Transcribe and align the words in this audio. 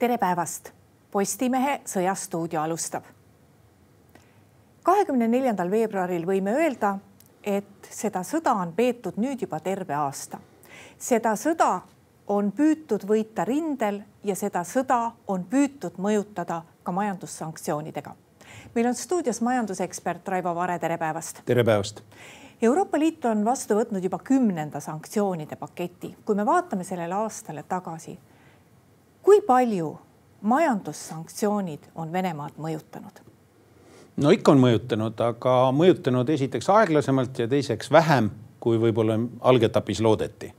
tere 0.00 0.18
päevast. 0.18 0.70
Postimehe 1.10 1.80
Sõjastuudio 1.84 2.60
alustab. 2.60 3.04
kahekümne 4.82 5.26
neljandal 5.28 5.70
veebruaril 5.70 6.24
võime 6.26 6.54
öelda, 6.56 6.94
et 7.44 7.88
seda 7.90 8.22
sõda 8.24 8.54
on 8.62 8.72
peetud 8.72 9.18
nüüd 9.20 9.42
juba 9.44 9.60
terve 9.60 9.94
aasta. 9.94 10.38
seda 10.98 11.34
sõda 11.36 11.80
on 12.26 12.48
püütud 12.52 13.04
võita 13.04 13.44
rindel 13.44 14.00
ja 14.24 14.34
seda 14.34 14.64
sõda 14.64 15.12
on 15.26 15.44
püütud 15.44 15.98
mõjutada 15.98 16.62
ka 16.82 16.92
majandussanktsioonidega. 16.92 18.14
meil 18.74 18.86
on 18.86 18.94
stuudios 18.94 19.40
majandusekspert 19.40 20.28
Raivo 20.28 20.54
Vare, 20.54 20.78
tere 20.78 20.98
päevast. 20.98 21.42
tere 21.44 21.64
päevast. 21.64 22.02
Euroopa 22.62 22.98
Liit 22.98 23.24
on 23.24 23.44
vastu 23.44 23.74
võtnud 23.74 24.02
juba 24.02 24.18
kümnenda 24.18 24.80
sanktsioonide 24.80 25.56
paketi. 25.56 26.16
kui 26.24 26.34
me 26.34 26.46
vaatame 26.46 26.84
sellele 26.84 27.14
aastale 27.14 27.62
tagasi, 27.62 28.18
kui 29.30 29.40
palju 29.46 29.98
majandussanktsioonid 30.42 31.84
on 31.94 32.12
Venemaad 32.12 32.56
mõjutanud? 32.58 33.20
no 34.16 34.30
ikka 34.34 34.50
on 34.56 34.58
mõjutanud, 34.58 35.20
aga 35.22 35.52
mõjutanud 35.70 36.32
esiteks 36.34 36.66
aeglasemalt 36.74 37.38
ja 37.38 37.46
teiseks 37.48 37.92
vähem, 37.94 38.32
kui 38.58 38.80
võib-olla 38.82 39.20
algetapis 39.40 40.00
loodeti. 40.02 40.50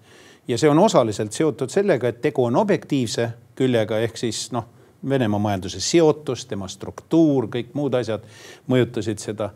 ja 0.47 0.57
see 0.57 0.69
on 0.69 0.79
osaliselt 0.79 1.35
seotud 1.35 1.69
sellega, 1.69 2.07
et 2.07 2.21
tegu 2.21 2.45
on 2.45 2.55
objektiivse 2.55 3.27
küljega 3.55 3.99
ehk 4.07 4.17
siis 4.17 4.51
noh, 4.55 4.69
Venemaa 5.09 5.39
majanduse 5.39 5.79
seotus, 5.81 6.45
tema 6.45 6.67
struktuur, 6.67 7.49
kõik 7.51 7.73
muud 7.73 7.93
asjad 7.99 8.23
mõjutasid 8.71 9.19
seda 9.19 9.49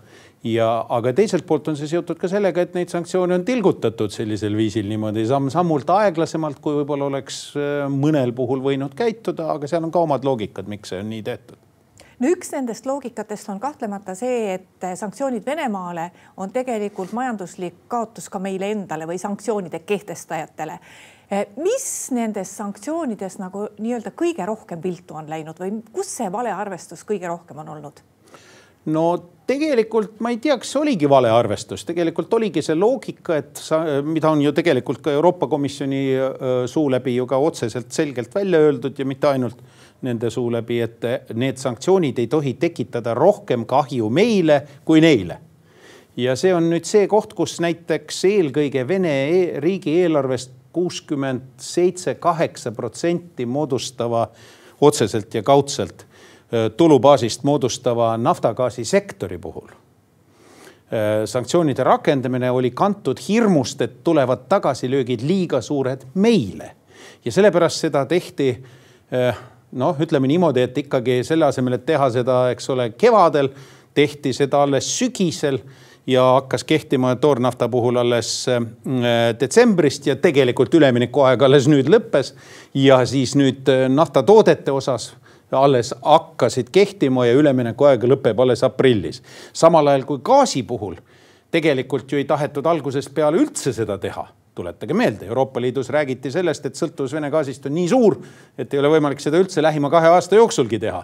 ja, 0.46 0.70
aga 0.94 1.14
teiselt 1.18 1.46
poolt 1.48 1.72
on 1.72 1.78
see 1.80 1.90
seotud 1.90 2.20
ka 2.22 2.30
sellega, 2.32 2.66
et 2.66 2.76
neid 2.78 2.92
sanktsioone 2.94 3.40
on 3.40 3.46
tilgutatud 3.48 4.14
sellisel 4.14 4.56
viisil 4.58 4.88
niimoodi 4.90 5.26
samm-sammult 5.30 5.90
aeglasemalt, 5.96 6.62
kui 6.64 6.78
võib-olla 6.82 7.10
oleks 7.10 7.40
äh, 7.58 7.86
mõnel 7.92 8.36
puhul 8.38 8.64
võinud 8.66 8.94
käituda, 8.98 9.52
aga 9.56 9.70
seal 9.70 9.88
on 9.88 9.94
ka 9.94 10.04
omad 10.06 10.28
loogikad, 10.28 10.70
miks 10.72 10.94
see 10.94 11.02
on 11.02 11.10
nii 11.14 11.24
tehtud 11.26 11.62
no 12.20 12.32
üks 12.32 12.54
nendest 12.54 12.86
loogikatest 12.88 13.50
on 13.52 13.60
kahtlemata 13.60 14.16
see, 14.16 14.56
et 14.56 14.88
sanktsioonid 14.96 15.46
Venemaale 15.46 16.10
on 16.40 16.54
tegelikult 16.54 17.12
majanduslik 17.16 17.86
kaotus 17.92 18.30
ka 18.32 18.40
meile 18.40 18.72
endale 18.72 19.08
või 19.10 19.20
sanktsioonide 19.20 19.82
kehtestajatele. 19.84 20.80
Äh, 21.34 21.48
mis 21.58 21.88
nendest 22.16 22.56
sanktsioonidest 22.62 23.42
nagu 23.42 23.68
nii-öelda 23.80 24.14
kõige 24.16 24.46
rohkem 24.46 24.84
viltu 24.84 25.18
on 25.18 25.30
läinud 25.30 25.60
või 25.60 25.80
kus 25.92 26.14
see 26.20 26.30
valearvestus 26.32 27.04
kõige 27.08 27.32
rohkem 27.32 27.66
on 27.66 27.74
olnud? 27.78 28.06
No 28.86 29.06
tegelikult 29.46 30.20
ma 30.26 30.32
ei 30.34 30.40
tea, 30.42 30.58
kas 30.58 30.72
see 30.74 30.82
oligi 30.82 31.10
valearvestus, 31.10 31.86
tegelikult 31.86 32.34
oligi 32.38 32.64
see 32.66 32.76
loogika, 32.78 33.38
et 33.38 33.62
sa, 33.62 33.82
mida 34.06 34.32
on 34.34 34.42
ju 34.42 34.54
tegelikult 34.58 35.04
ka 35.06 35.14
Euroopa 35.14 35.48
Komisjoni 35.52 36.04
suu 36.70 36.90
läbi 36.92 37.16
ju 37.16 37.28
ka 37.30 37.38
otseselt 37.42 37.94
selgelt 37.94 38.34
välja 38.36 38.62
öeldud 38.66 38.98
ja 39.00 39.06
mitte 39.06 39.30
ainult 39.30 39.62
nende 40.06 40.30
suu 40.34 40.50
läbi, 40.54 40.80
et 40.86 41.06
need 41.38 41.62
sanktsioonid 41.62 42.20
ei 42.22 42.30
tohi 42.32 42.56
tekitada 42.62 43.14
rohkem 43.18 43.66
kahju 43.70 44.10
meile 44.10 44.62
kui 44.86 45.02
neile. 45.02 45.40
ja 46.18 46.36
see 46.40 46.54
on 46.56 46.70
nüüd 46.72 46.86
see 46.88 47.08
koht, 47.12 47.34
kus 47.36 47.60
näiteks 47.60 48.22
eelkõige 48.30 48.86
Vene 48.88 49.16
e 49.30 49.40
riigieelarvest 49.60 50.54
kuuskümmend 50.76 51.60
seitse, 51.62 52.16
kaheksa 52.20 52.72
protsenti 52.72 53.46
moodustava 53.46 54.28
otseselt 54.82 55.34
ja 55.36 55.44
kaudselt 55.44 56.06
tulubaasist 56.78 57.44
moodustava 57.44 58.18
naftagaasisektori 58.18 59.38
puhul. 59.38 59.68
Äh, 60.94 61.26
sanktsioonide 61.26 61.84
rakendamine 61.84 62.52
oli 62.52 62.72
kantud 62.72 63.18
hirmust, 63.28 63.82
et 63.82 64.04
tulevad 64.04 64.46
tagasilöögid 64.50 65.24
liiga 65.26 65.62
suured 65.62 66.04
meile 66.14 66.76
ja 67.26 67.32
sellepärast 67.32 67.88
seda 67.88 68.04
tehti 68.06 68.52
äh, 68.54 69.40
noh, 69.72 69.98
ütleme 69.98 70.30
niimoodi, 70.30 70.62
et 70.62 70.78
ikkagi 70.78 71.24
selle 71.26 71.50
asemel, 71.50 71.80
et 71.80 71.86
teha 71.86 72.10
seda, 72.14 72.38
eks 72.54 72.70
ole, 72.70 72.92
kevadel, 73.02 73.50
tehti 73.98 74.34
seda 74.34 74.62
alles 74.62 74.92
sügisel 75.00 75.58
ja 76.08 76.24
hakkas 76.36 76.64
kehtima 76.64 77.16
toornafta 77.18 77.66
puhul 77.70 77.98
alles 77.98 78.46
detsembrist 79.40 80.06
ja 80.06 80.16
tegelikult 80.22 80.74
üleminekuaeg 80.78 81.42
alles 81.48 81.66
nüüd 81.72 81.90
lõppes. 81.90 82.36
ja 82.74 83.00
siis 83.10 83.34
nüüd 83.36 83.72
naftatoodete 83.90 84.72
osas 84.72 85.16
alles 85.52 85.94
hakkasid 86.02 86.70
kehtima 86.72 87.26
ja 87.26 87.34
üleminekuaeg 87.34 88.04
lõpeb 88.04 88.40
alles 88.42 88.64
aprillis. 88.64 89.22
samal 89.54 89.88
ajal 89.88 90.06
kui 90.06 90.20
gaasi 90.24 90.64
puhul 90.64 90.96
tegelikult 91.52 92.12
ju 92.12 92.18
ei 92.18 92.26
tahetud 92.26 92.66
algusest 92.66 93.14
peale 93.14 93.38
üldse 93.38 93.74
seda 93.74 93.98
teha 93.98 94.28
tuletage 94.56 94.94
meelde, 94.94 95.26
Euroopa 95.26 95.62
Liidus 95.62 95.90
räägiti 95.90 96.32
sellest, 96.32 96.66
et 96.66 96.80
sõltuvus 96.80 97.14
Vene 97.14 97.30
gaasist 97.32 97.66
on 97.66 97.76
nii 97.76 97.88
suur, 97.92 98.18
et 98.58 98.74
ei 98.74 98.80
ole 98.80 98.94
võimalik 98.96 99.24
seda 99.24 99.40
üldse 99.42 99.64
lähima 99.64 99.90
kahe 99.94 100.14
aasta 100.16 100.40
jooksulgi 100.40 100.80
teha 100.80 101.04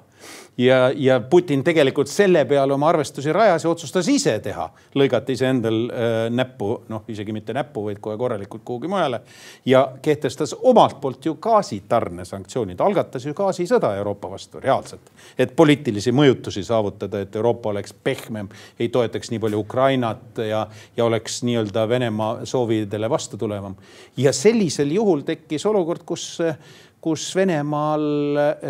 ja, 0.58 0.92
ja 0.96 1.20
Putin 1.20 1.64
tegelikult 1.64 2.08
selle 2.08 2.46
peale 2.46 2.74
oma 2.74 2.90
arvestusi 2.90 3.34
rajas 3.34 3.64
ja 3.64 3.70
otsustas 3.70 4.08
ise 4.12 4.34
teha, 4.44 4.68
lõigata 4.96 5.34
iseendal 5.34 5.80
äh, 5.90 6.18
näppu, 6.34 6.72
noh 6.92 7.08
isegi 7.12 7.34
mitte 7.36 7.54
näppu, 7.56 7.86
vaid 7.88 8.02
kohe 8.04 8.18
korralikult 8.18 8.64
kuhugi 8.66 8.88
mujale. 8.92 9.22
ja 9.66 9.88
kehtestas 10.02 10.56
omalt 10.62 11.02
poolt 11.02 11.26
ju 11.26 11.36
gaasitarne 11.36 12.26
sanktsioonid, 12.26 12.80
algatas 12.80 13.26
ju 13.26 13.34
gaasisõda 13.34 13.96
Euroopa 13.98 14.32
vastu 14.32 14.60
reaalselt. 14.60 15.12
et 15.38 15.56
poliitilisi 15.56 16.12
mõjutusi 16.12 16.64
saavutada, 16.64 17.20
et 17.20 17.36
Euroopa 17.36 17.70
oleks 17.70 17.94
pehmem, 17.94 18.50
ei 18.80 18.90
toetaks 18.90 19.32
nii 19.32 19.40
palju 19.40 19.60
Ukrainat 19.60 20.44
ja, 20.48 20.68
ja 20.98 21.06
oleks 21.06 21.44
nii-öelda 21.44 21.90
Venemaa 21.90 22.46
soovidele 22.46 23.10
vastu 23.10 23.38
tulevam. 23.42 23.76
ja 24.18 24.34
sellisel 24.34 24.94
juhul 24.96 25.26
tekkis 25.28 25.66
olukord, 25.66 26.06
kus 26.06 26.40
kus 27.02 27.32
Venemaal 27.36 28.04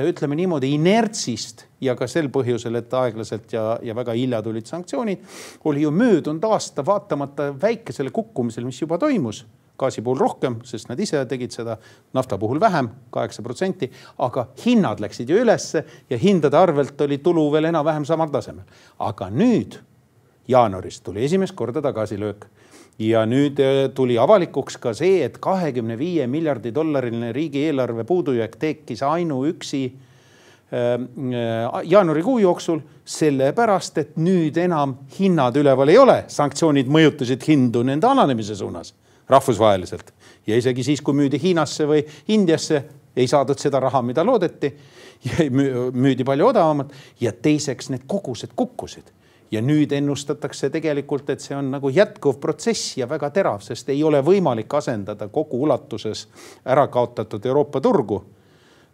ütleme 0.07 0.37
niimoodi 0.39 0.69
inertsist 0.77 1.65
ja 1.83 1.97
ka 1.99 2.07
sel 2.07 2.29
põhjusel, 2.31 2.77
et 2.79 2.93
aeglaselt 2.95 3.51
ja, 3.51 3.73
ja 3.83 3.95
väga 3.97 4.15
hilja 4.15 4.39
tulid 4.45 4.69
sanktsioonid, 4.69 5.25
oli 5.67 5.83
ju 5.83 5.91
möödunud 5.91 6.45
aasta 6.47 6.85
vaatamata 6.85 7.49
väikesele 7.61 8.13
kukkumisele, 8.15 8.69
mis 8.69 8.79
juba 8.81 9.01
toimus 9.01 9.43
gaasi 9.81 10.03
puhul 10.05 10.19
rohkem, 10.21 10.59
sest 10.67 10.89
nad 10.91 10.99
ise 11.01 11.23
tegid 11.29 11.53
seda, 11.55 11.77
nafta 12.13 12.37
puhul 12.37 12.59
vähem, 12.61 12.91
kaheksa 13.13 13.41
protsenti, 13.45 13.89
aga 14.21 14.45
hinnad 14.65 15.01
läksid 15.01 15.31
ju 15.31 15.39
ülesse 15.41 15.83
ja 16.09 16.19
hindade 16.21 16.59
arvelt 16.59 17.01
oli 17.01 17.17
tulu 17.23 17.47
veel 17.53 17.71
enam-vähem 17.71 18.05
samal 18.05 18.29
tasemel. 18.33 18.67
aga 18.99 19.29
nüüd 19.33 19.79
jaanuaris 20.47 21.01
tuli 21.01 21.25
esimest 21.25 21.55
korda 21.57 21.81
tagasilöök 21.81 22.45
ja 22.99 23.25
nüüd 23.25 23.59
äh, 23.59 23.89
tuli 23.95 24.17
avalikuks 24.19 24.77
ka 24.81 24.93
see, 24.97 25.21
et 25.25 25.37
kahekümne 25.41 25.97
viie 25.99 26.27
miljardi 26.27 26.73
dollariline 26.75 27.31
riigieelarve 27.33 28.03
puudujääk 28.07 28.55
tekkis 28.59 29.03
ainuüksi 29.03 29.83
äh, 29.87 30.93
äh, 30.93 31.81
jaanuarikuu 31.83 32.39
jooksul, 32.39 32.81
sellepärast 33.05 33.97
et 33.97 34.17
nüüd 34.17 34.57
enam 34.61 34.97
hinnad 35.19 35.55
üleval 35.55 35.89
ei 35.89 35.97
ole. 35.97 36.23
sanktsioonid 36.27 36.89
mõjutasid 36.91 37.47
hindu 37.47 37.83
nende 37.83 38.07
alanemise 38.07 38.55
suunas 38.55 38.93
rahvusvaheliselt 39.29 40.11
ja 40.47 40.57
isegi 40.57 40.83
siis, 40.83 41.01
kui 41.01 41.15
müüdi 41.15 41.39
Hiinasse 41.41 41.87
või 41.87 42.03
Indiasse, 42.27 42.83
ei 43.15 43.27
saadud 43.27 43.59
seda 43.59 43.79
raha, 43.79 44.01
mida 44.01 44.23
loodeti. 44.25 44.71
müüdi 46.03 46.25
palju 46.25 46.47
odavamalt 46.49 46.93
ja 47.21 47.31
teiseks 47.31 47.91
need 47.93 48.07
kogused 48.09 48.55
kukkusid 48.57 49.11
ja 49.51 49.61
nüüd 49.61 49.91
ennustatakse 49.91 50.69
tegelikult, 50.69 51.29
et 51.29 51.41
see 51.43 51.55
on 51.55 51.71
nagu 51.71 51.89
jätkuv 51.89 52.39
protsess 52.39 52.97
ja 52.97 53.09
väga 53.09 53.29
terav, 53.29 53.59
sest 53.65 53.89
ei 53.89 54.03
ole 54.03 54.21
võimalik 54.23 54.73
asendada 54.77 55.27
kogu 55.27 55.63
ulatuses 55.63 56.27
ära 56.65 56.87
kaotatud 56.87 57.45
Euroopa 57.45 57.81
turgu 57.81 58.23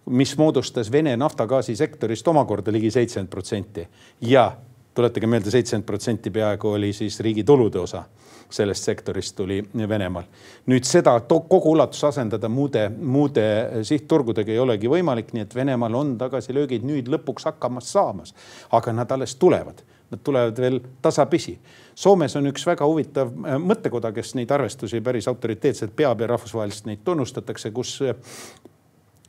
mis 0.10 0.38
moodustas 0.38 0.92
Vene 0.92 1.18
naftagaasisektorist 1.18 2.28
omakorda 2.28 2.72
ligi 2.72 2.92
seitsekümmend 2.92 3.30
protsenti. 3.30 3.88
Ja 4.22 4.52
tuletage 4.96 5.28
meelde, 5.28 5.52
seitsekümmend 5.52 5.86
protsenti 5.86 6.32
peaaegu 6.32 6.70
oli 6.70 6.94
siis 6.94 7.20
riigi 7.20 7.44
tulude 7.44 7.80
osa 7.80 8.04
sellest 8.50 8.84
sektorist 8.84 9.36
tuli 9.36 9.64
Venemaal. 9.90 10.24
nüüd 10.66 10.86
seda 10.88 11.20
kogu 11.28 11.72
ulatus 11.72 12.04
asendada 12.04 12.48
muude, 12.50 12.90
muude 12.90 13.44
sihtturgudega 13.84 14.52
ei 14.52 14.60
olegi 14.60 14.88
võimalik, 14.88 15.34
nii 15.34 15.44
et 15.44 15.56
Venemaal 15.56 15.96
on 15.96 16.18
tagasilöögid 16.18 16.88
nüüd 16.88 17.12
lõpuks 17.12 17.50
hakkamas 17.52 17.92
saamas, 17.92 18.34
aga 18.72 18.94
nad 18.94 19.12
alles 19.12 19.36
tulevad 19.36 19.84
Nad 20.12 20.22
tulevad 20.24 20.60
veel 20.62 20.80
tasapisi. 21.04 21.58
Soomes 21.96 22.36
on 22.40 22.48
üks 22.48 22.64
väga 22.68 22.88
huvitav 22.88 23.34
äh, 23.34 23.58
mõttekoda, 23.60 24.14
kes 24.16 24.36
neid 24.40 24.52
arvestusi 24.56 25.02
päris 25.04 25.28
autoriteetselt 25.28 25.96
peab 25.96 26.24
ja 26.24 26.32
rahvusvaheliselt 26.32 26.88
neid 26.92 27.06
tunnustatakse, 27.08 27.72
kus 27.76 27.98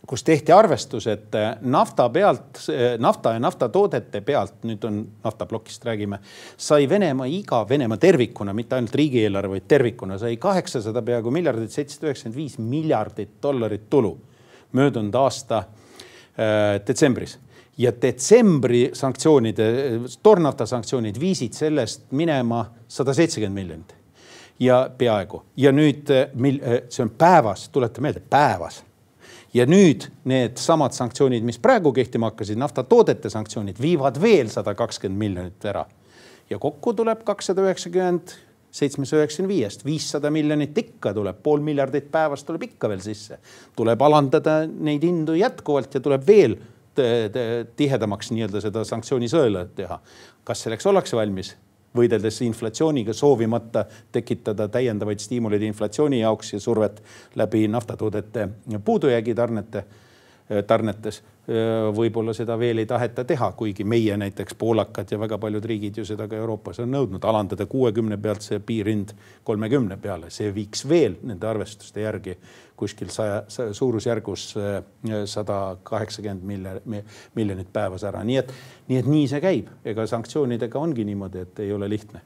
kus 0.08 0.22
tehti 0.24 0.52
arvestus, 0.52 1.06
et 1.10 1.34
äh, 1.36 1.50
nafta 1.60 2.06
pealt, 2.08 2.62
nafta 2.98 3.34
ja 3.34 3.40
naftatoodete 3.44 4.22
pealt, 4.24 4.62
nüüd 4.64 4.84
on 4.88 5.02
naftaplokist 5.24 5.84
räägime, 5.84 6.20
sai 6.56 6.88
Venemaa 6.88 7.26
iga, 7.28 7.60
Venemaa 7.68 7.98
tervikuna, 8.00 8.54
mitte 8.56 8.78
ainult 8.78 8.94
riigieelarve, 8.96 9.58
vaid 9.58 9.66
tervikuna 9.68 10.16
sai 10.18 10.38
kaheksasada 10.40 11.02
peaaegu 11.04 11.32
miljardit, 11.34 11.74
seitsesada 11.74 12.08
üheksakümmend 12.08 12.38
viis 12.40 12.56
miljardit 12.62 13.36
dollarit 13.42 13.90
tulu 13.90 14.14
möödunud 14.72 15.14
aasta 15.20 15.58
äh, 15.58 16.78
detsembris 16.86 17.36
ja 17.78 17.92
detsembri 18.02 18.90
sanktsioonide, 18.92 19.68
tornata 20.22 20.66
sanktsioonid 20.66 21.20
viisid 21.20 21.54
sellest 21.54 22.08
minema 22.10 22.64
sada 22.88 23.14
seitsekümmend 23.14 23.54
miljonit 23.54 23.94
ja 24.60 24.90
peaaegu 24.98 25.42
ja 25.56 25.72
nüüd, 25.72 26.10
mil 26.34 26.58
see 26.90 27.04
on 27.04 27.12
päevas, 27.18 27.68
tuleta 27.74 28.02
meelde, 28.02 28.22
päevas 28.30 28.82
ja 29.54 29.66
nüüd 29.66 30.08
needsamad 30.28 30.96
sanktsioonid, 30.96 31.46
mis 31.46 31.60
praegu 31.62 31.92
kehtima 31.94 32.32
hakkasid, 32.32 32.58
naftatoodete 32.60 33.30
sanktsioonid 33.32 33.78
viivad 33.80 34.18
veel 34.20 34.50
sada 34.52 34.74
kakskümmend 34.74 35.18
miljonit 35.18 35.64
ära. 35.64 35.86
ja 36.50 36.58
kokku 36.58 36.92
tuleb 36.92 37.24
kakssada 37.24 37.62
üheksakümmend 37.62 38.34
seitsmesaja 38.70 39.22
üheksakümne 39.22 39.48
viiest, 39.48 39.84
viissada 39.84 40.30
miljonit 40.30 40.78
ikka 40.78 41.14
tuleb, 41.14 41.38
pool 41.42 41.62
miljardit 41.64 42.10
päevas 42.12 42.44
tuleb 42.44 42.62
ikka 42.68 42.88
veel 42.88 43.00
sisse. 43.00 43.38
tuleb 43.76 44.02
alandada 44.02 44.66
neid 44.66 45.02
hindu 45.02 45.38
jätkuvalt 45.38 45.94
ja 45.94 46.00
tuleb 46.00 46.26
veel 46.26 46.58
tihedamaks 47.76 48.32
nii-öelda 48.34 48.60
seda 48.64 48.84
sanktsioonisõela 48.84 49.64
teha. 49.74 50.00
kas 50.44 50.62
selleks 50.66 50.86
ollakse 50.86 51.16
valmis? 51.16 51.56
võideldes 51.96 52.42
inflatsiooniga, 52.44 53.14
soovimata 53.16 53.84
tekitada 54.12 54.68
täiendavaid 54.68 55.22
stiimuleid 55.22 55.62
inflatsiooni 55.62 56.20
jaoks 56.20 56.52
ja 56.52 56.60
survet 56.60 57.00
läbi 57.36 57.64
naftatoodete 57.68 58.48
puudujäägi 58.84 59.34
tarnete, 59.34 59.84
tarnetes. 60.66 61.22
võib-olla 61.96 62.34
seda 62.36 62.58
veel 62.60 62.82
ei 62.82 62.86
taheta 62.86 63.22
teha, 63.24 63.46
kuigi 63.56 63.84
meie 63.84 64.16
näiteks 64.20 64.54
poolakad 64.60 65.08
ja 65.12 65.18
väga 65.18 65.38
paljud 65.40 65.64
riigid 65.64 65.96
ju 65.96 66.04
seda 66.04 66.26
ka 66.28 66.36
Euroopas 66.36 66.82
on 66.84 66.92
nõudnud, 66.92 67.24
alandada 67.24 67.66
kuuekümne 67.66 68.18
pealt 68.20 68.44
see 68.44 68.60
piirhind 68.60 69.14
kolmekümne 69.48 69.96
peale, 69.96 70.28
see 70.30 70.52
viiks 70.54 70.84
veel 70.88 71.16
nende 71.22 71.48
arvestuste 71.48 72.04
järgi 72.04 72.36
kuskil 72.76 73.08
saja, 73.08 73.42
suurusjärgus 73.48 74.54
sada 75.24 75.60
kaheksakümmend 75.82 77.04
miljonit 77.34 77.72
päevas 77.72 78.04
ära, 78.04 78.24
nii 78.24 78.42
et, 78.42 78.52
nii 78.88 79.00
et 79.00 79.08
nii 79.08 79.28
see 79.28 79.40
käib, 79.40 79.72
ega 79.84 80.06
sanktsioonidega 80.06 80.78
ongi 80.78 81.08
niimoodi, 81.08 81.48
et 81.48 81.64
ei 81.64 81.72
ole 81.72 81.88
lihtne 81.88 82.20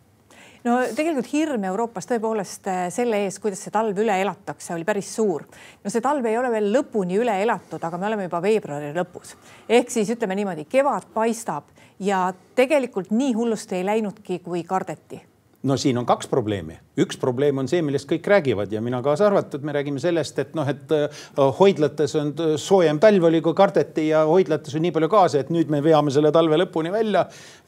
no 0.64 0.76
tegelikult 0.96 1.30
hirm 1.32 1.64
Euroopas 1.70 2.08
tõepoolest 2.10 2.68
äh, 2.70 2.84
selle 2.94 3.24
ees, 3.24 3.38
kuidas 3.42 3.64
see 3.64 3.74
talv 3.74 3.98
üle 3.98 4.14
elatakse, 4.22 4.72
oli 4.74 4.86
päris 4.88 5.10
suur. 5.16 5.46
no 5.82 5.90
see 5.90 6.04
talv 6.04 6.26
ei 6.26 6.38
ole 6.38 6.52
veel 6.54 6.70
lõpuni 6.76 7.18
üle 7.22 7.34
elatud, 7.42 7.82
aga 7.82 7.98
me 7.98 8.10
oleme 8.10 8.28
juba 8.28 8.42
veebruari 8.44 8.92
lõpus. 8.96 9.36
ehk 9.68 9.90
siis 9.90 10.14
ütleme 10.14 10.38
niimoodi, 10.38 10.68
kevad 10.70 11.10
paistab 11.14 11.70
ja 12.00 12.28
tegelikult 12.54 13.10
nii 13.10 13.34
hullusti 13.38 13.80
ei 13.80 13.86
läinudki, 13.86 14.38
kui 14.44 14.64
kardeti 14.64 15.31
no 15.62 15.76
siin 15.78 15.98
on 15.98 16.06
kaks 16.06 16.26
probleemi, 16.30 16.76
üks 16.98 17.18
probleem 17.20 17.60
on 17.62 17.70
see, 17.70 17.82
millest 17.86 18.08
kõik 18.10 18.26
räägivad 18.28 18.72
ja 18.72 18.82
mina 18.82 19.02
kaasa 19.04 19.28
arvatud, 19.28 19.62
me 19.62 19.74
räägime 19.76 20.02
sellest, 20.02 20.38
et 20.42 20.56
noh, 20.58 20.68
et 20.68 20.94
äh, 20.96 21.22
hoidlates 21.60 22.16
on 22.18 22.34
soojem 22.58 23.00
talv 23.02 23.28
oli, 23.30 23.40
kui 23.44 23.54
kardeti 23.58 24.08
ja 24.08 24.24
hoidlates 24.28 24.74
on 24.76 24.86
nii 24.86 24.94
palju 24.96 25.10
gaasi, 25.12 25.42
et 25.42 25.54
nüüd 25.54 25.70
me 25.72 25.82
veame 25.84 26.14
selle 26.14 26.32
talve 26.34 26.58
lõpuni 26.64 26.92
välja. 26.92 27.26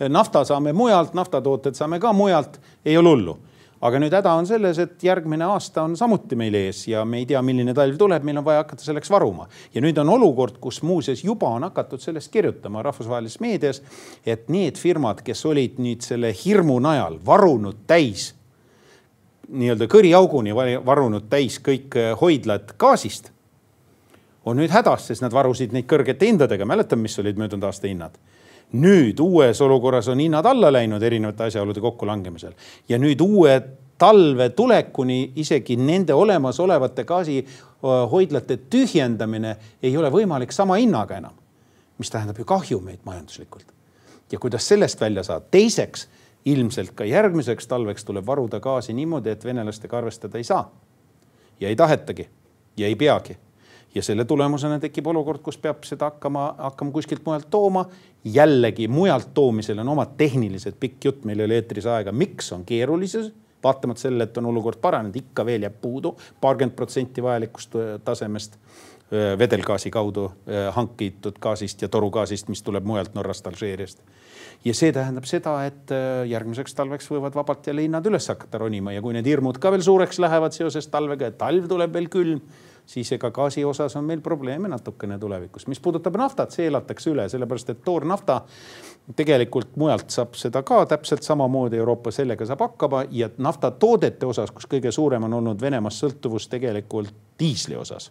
nafta 0.09 0.45
saame 0.45 0.73
mujalt, 0.73 1.15
naftatooted 1.15 1.79
saame 1.79 2.01
ka 2.03 2.13
mujalt, 2.13 2.61
ei 2.85 2.97
ole 2.99 3.15
hullu 3.15 3.39
aga 3.85 4.01
nüüd 4.01 4.15
häda 4.17 4.33
on 4.39 4.47
selles, 4.49 4.79
et 4.81 5.03
järgmine 5.05 5.45
aasta 5.45 5.83
on 5.85 5.97
samuti 5.99 6.37
meil 6.41 6.55
ees 6.57 6.87
ja 6.89 7.03
me 7.05 7.21
ei 7.21 7.27
tea, 7.29 7.43
milline 7.45 7.75
talv 7.77 7.99
tuleb, 8.01 8.25
meil 8.25 8.41
on 8.41 8.47
vaja 8.47 8.63
hakata 8.63 8.87
selleks 8.87 9.11
varuma. 9.13 9.49
ja 9.75 9.83
nüüd 9.85 9.99
on 10.01 10.09
olukord, 10.15 10.57
kus 10.61 10.81
muuseas 10.83 11.25
juba 11.25 11.51
on 11.53 11.67
hakatud 11.69 12.01
sellest 12.01 12.33
kirjutama 12.33 12.83
rahvusvahelises 12.87 13.43
meedias, 13.45 13.83
et 14.27 14.49
need 14.49 14.81
firmad, 14.81 15.21
kes 15.25 15.45
olid 15.47 15.77
nüüd 15.85 16.07
selle 16.07 16.33
hirmu 16.45 16.79
najal 16.81 17.21
varunud 17.27 17.85
täis 17.87 18.33
nii-öelda 19.45 19.89
kõriauguni 19.93 20.55
varunud 20.87 21.29
täis 21.29 21.59
kõik 21.61 21.99
eh, 22.01 22.13
hoidlad 22.21 22.73
gaasist, 22.81 23.29
on 24.45 24.57
nüüd 24.61 24.73
hädas, 24.73 25.11
sest 25.11 25.25
nad 25.25 25.33
varusid 25.33 25.73
neid 25.77 25.89
kõrgete 25.89 26.29
hindadega. 26.29 26.65
mäletame, 26.65 27.05
mis 27.05 27.19
olid 27.21 27.37
möödunud 27.41 27.69
aasta 27.69 27.89
hinnad 27.89 28.17
nüüd 28.75 29.21
uues 29.23 29.61
olukorras 29.63 30.09
on 30.09 30.19
hinnad 30.19 30.47
alla 30.47 30.73
läinud 30.73 31.03
erinevate 31.03 31.45
asjaolude 31.45 31.81
kokkulangemisel 31.81 32.53
ja 32.89 32.99
nüüd 32.99 33.21
uue 33.23 33.55
talve 33.99 34.49
tulekuni 34.51 35.33
isegi 35.37 35.77
nende 35.77 36.15
olemasolevate 36.15 37.05
gaasihoidlate 37.05 38.57
tühjendamine 38.71 39.57
ei 39.83 39.97
ole 39.97 40.11
võimalik 40.11 40.53
sama 40.53 40.81
hinnaga 40.81 41.17
enam. 41.17 41.33
mis 41.99 42.11
tähendab 42.11 42.39
ju 42.39 42.45
kahjumeid 42.45 42.99
majanduslikult. 43.05 43.67
ja 44.33 44.39
kuidas 44.39 44.69
sellest 44.69 45.01
välja 45.01 45.23
saada? 45.23 45.45
teiseks, 45.51 46.09
ilmselt 46.45 46.91
ka 46.91 47.05
järgmiseks 47.05 47.67
talveks 47.67 48.05
tuleb 48.05 48.27
varuda 48.27 48.61
gaasi 48.61 48.93
niimoodi, 48.93 49.31
et 49.31 49.45
venelastega 49.45 49.99
arvestada 49.99 50.39
ei 50.39 50.45
saa. 50.45 50.71
ja 51.61 51.69
ei 51.69 51.77
tahetagi 51.77 52.29
ja 52.77 52.87
ei 52.87 52.97
peagi 52.97 53.37
ja 53.95 54.03
selle 54.03 54.25
tulemusena 54.25 54.81
tekib 54.83 55.07
olukord, 55.07 55.43
kus 55.43 55.59
peab 55.59 55.85
seda 55.87 56.11
hakkama, 56.11 56.49
hakkama 56.59 56.91
kuskilt 56.95 57.23
mujalt 57.27 57.51
tooma. 57.51 57.87
jällegi 58.25 58.89
mujalt 58.89 59.35
toomisel 59.35 59.79
on 59.79 59.89
omad 59.89 60.17
tehnilised, 60.17 60.77
pikk 60.81 61.05
jutt, 61.05 61.25
meil 61.25 61.41
ei 61.41 61.45
ole 61.45 61.59
eetris 61.61 61.87
aega, 61.87 62.13
miks 62.13 62.53
on 62.53 62.65
keerulisus 62.65 63.33
vaatamata 63.65 64.01
sellele, 64.01 64.29
et 64.29 64.39
on 64.39 64.47
olukord 64.47 64.81
paranenud, 64.81 65.17
ikka 65.17 65.47
veel 65.47 65.65
jääb 65.67 65.79
puudu 65.81 66.15
paarkümmend 66.41 66.77
protsenti 66.77 67.23
vajalikust 67.23 67.77
äh, 67.81 67.95
tasemest 68.05 68.59
äh, 68.59 69.39
vedelgaasi 69.39 69.91
kaudu 69.95 70.27
äh, 70.29 70.69
hankitud 70.75 71.41
gaasist 71.41 71.83
ja 71.83 71.89
torugaasist, 71.89 72.49
mis 72.53 72.63
tuleb 72.63 72.85
mujalt 72.85 73.15
Norrast, 73.15 73.47
Alžeeriast. 73.47 74.03
ja 74.65 74.75
see 74.75 74.93
tähendab 74.93 75.27
seda, 75.29 75.59
et 75.69 75.93
järgmiseks 76.29 76.75
talveks 76.75 77.11
võivad 77.13 77.35
vabalt 77.37 77.67
jälle 77.67 77.83
hinnad 77.85 78.07
üles 78.09 78.29
hakata 78.29 78.59
ronima 78.63 78.95
ja 78.95 79.03
kui 79.05 79.13
need 79.17 79.27
hirmud 79.29 79.59
ka 79.61 79.73
veel 79.73 79.85
suureks 79.85 80.21
lähevad 80.25 80.57
seoses 80.57 80.89
talvega, 80.89 81.29
et 81.29 81.39
talv 81.41 81.69
tuleb 81.69 81.93
veel 81.93 82.09
külm 82.13 82.41
siis 82.87 83.13
ega 83.13 83.31
gaasi 83.31 83.65
osas 83.65 83.97
on 83.97 84.05
meil 84.05 84.21
probleeme 84.21 84.69
natukene 84.69 85.19
tulevikus. 85.19 85.67
mis 85.67 85.81
puudutab 85.81 86.17
naftat, 86.17 86.51
see 86.51 86.67
elatakse 86.67 87.11
üle, 87.11 87.29
sellepärast 87.29 87.71
et 87.71 87.85
toornafta 87.85 88.41
tegelikult 89.17 89.77
mujalt 89.77 90.11
saab 90.11 90.35
seda 90.35 90.63
ka 90.63 90.85
täpselt 90.87 91.23
samamoodi 91.23 91.77
Euroopa 91.77 92.11
sellega 92.11 92.47
saab 92.47 92.61
hakkama 92.61 93.05
ja 93.11 93.29
naftatoodete 93.39 94.27
osas, 94.27 94.51
kus 94.51 94.69
kõige 94.71 94.93
suurem 94.93 95.25
on 95.25 95.41
olnud 95.41 95.61
Venemaast 95.61 96.05
sõltuvus 96.05 96.49
tegelikult 96.49 97.15
diisli 97.39 97.77
osas 97.77 98.11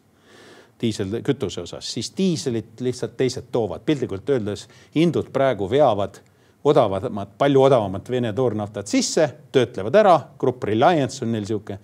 diiselkütuse 0.81 1.61
osas, 1.61 1.93
siis 1.93 2.09
diislit 2.17 2.81
lihtsalt 2.81 3.17
teised 3.17 3.51
toovad. 3.51 3.81
piltlikult 3.85 4.29
öeldes 4.29 4.67
hindud 4.95 5.29
praegu 5.31 5.69
veavad 5.69 6.19
odavamat, 6.63 7.37
palju 7.37 7.61
odavamat 7.61 8.09
Vene 8.09 8.33
toornaftat 8.33 8.87
sisse, 8.87 9.29
töötlevad 9.51 9.95
ära. 9.95 10.19
Grupp 10.39 10.63
Reliance 10.63 11.25
on 11.25 11.31
neil 11.31 11.45
sihuke 11.45 11.79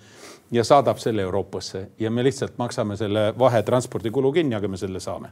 ja 0.51 0.63
saadab 0.63 0.97
selle 0.97 1.21
Euroopasse 1.21 1.89
ja 1.99 2.11
me 2.11 2.23
lihtsalt 2.23 2.57
maksame 2.57 2.97
selle 2.97 3.33
vahetranspordikulu 3.39 4.31
kinni, 4.31 4.55
aga 4.55 4.67
me 4.67 4.77
selle 4.77 4.99
saame. 4.99 5.31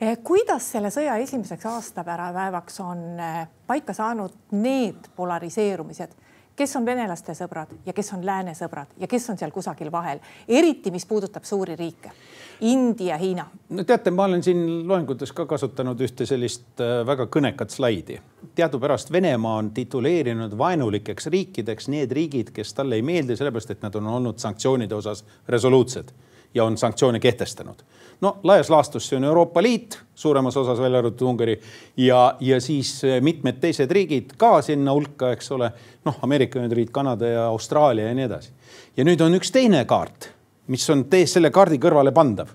Eh, 0.00 0.18
kuidas 0.22 0.72
selle 0.72 0.90
sõja 0.90 1.16
esimeseks 1.22 1.66
aastapäevaks 1.70 2.80
on 2.82 3.04
eh, 3.20 3.46
paika 3.66 3.94
saanud 3.94 4.34
need 4.50 5.08
polariseerumised, 5.16 6.14
kes 6.56 6.76
on 6.76 6.86
venelaste 6.86 7.34
sõbrad 7.34 7.72
ja 7.86 7.92
kes 7.92 8.12
on 8.14 8.24
lääne 8.26 8.54
sõbrad 8.54 8.94
ja 8.98 9.08
kes 9.10 9.28
on 9.30 9.38
seal 9.38 9.52
kusagil 9.54 9.90
vahel, 9.92 10.20
eriti 10.48 10.92
mis 10.94 11.06
puudutab 11.06 11.44
suuri 11.44 11.76
riike, 11.76 12.12
India, 12.60 13.18
Hiina. 13.18 13.46
no 13.68 13.84
teate, 13.84 14.10
ma 14.10 14.28
olen 14.28 14.42
siin 14.42 14.88
loengutes 14.88 15.32
ka 15.32 15.46
kasutanud 15.50 16.00
ühte 16.00 16.26
sellist 16.26 16.80
äh, 16.80 17.00
väga 17.06 17.26
kõnekat 17.26 17.74
slaidi. 17.74 18.20
teadupärast 18.54 19.12
Venemaa 19.12 19.56
on 19.62 19.70
tituleerinud 19.70 20.58
vaenulikeks 20.58 21.26
riikideks 21.26 21.88
need 21.88 22.12
riigid, 22.12 22.54
kes 22.54 22.74
talle 22.74 23.00
ei 23.00 23.02
meeldi, 23.02 23.36
sellepärast 23.36 23.74
et 23.74 23.82
nad 23.82 23.94
on 23.94 24.06
olnud 24.06 24.38
sanktsioonide 24.38 24.94
osas 24.94 25.24
resoluutsed 25.48 26.14
ja 26.54 26.64
on 26.64 26.78
sanktsioone 26.78 27.20
kehtestanud. 27.20 27.74
no 28.20 28.38
laias 28.42 28.70
laastus 28.70 29.08
see 29.08 29.16
on 29.16 29.24
Euroopa 29.24 29.62
Liit 29.62 29.98
suuremas 30.14 30.56
osas, 30.56 30.78
välja 30.80 30.98
arvatud 30.98 31.26
Ungari 31.28 31.60
ja, 31.96 32.36
ja 32.40 32.60
siis 32.60 33.04
eh, 33.04 33.20
mitmed 33.20 33.58
teised 33.60 33.90
riigid 33.90 34.36
ka 34.36 34.62
sinna 34.62 34.92
hulka, 34.92 35.32
eks 35.32 35.52
ole. 35.52 35.72
noh, 36.04 36.18
Ameerika 36.22 36.58
Ühendriigid, 36.58 36.92
Kanada 36.92 37.26
ja 37.26 37.46
Austraalia 37.46 38.08
ja 38.08 38.14
nii 38.14 38.24
edasi. 38.24 38.52
ja 38.96 39.04
nüüd 39.04 39.20
on 39.20 39.34
üks 39.34 39.52
teine 39.52 39.84
kaart, 39.84 40.30
mis 40.66 40.90
on 40.90 41.06
selle 41.26 41.50
kaardi 41.50 41.78
kõrvale 41.78 42.12
pandav. 42.12 42.48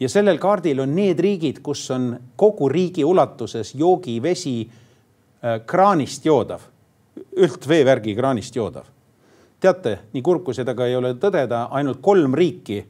ja 0.00 0.08
sellel 0.08 0.38
kaardil 0.38 0.80
on 0.80 0.94
need 0.94 1.20
riigid, 1.20 1.62
kus 1.62 1.90
on 1.90 2.16
kogu 2.36 2.68
riigi 2.68 3.04
ulatuses 3.04 3.74
joogivesi 3.74 4.58
äh, 4.66 5.60
kraanist 5.66 6.24
joodav, 6.24 6.60
üldveevärgi 7.36 8.14
kraanist 8.16 8.56
joodav 8.56 8.96
teate, 9.60 9.98
nii 10.12 10.22
kurb 10.22 10.44
kui 10.44 10.54
seda 10.54 10.74
ka 10.76 10.86
ei 10.86 10.96
ole 10.96 11.14
tõdeda, 11.20 11.66
ainult 11.74 12.02
kolm 12.04 12.34
riiki 12.36 12.82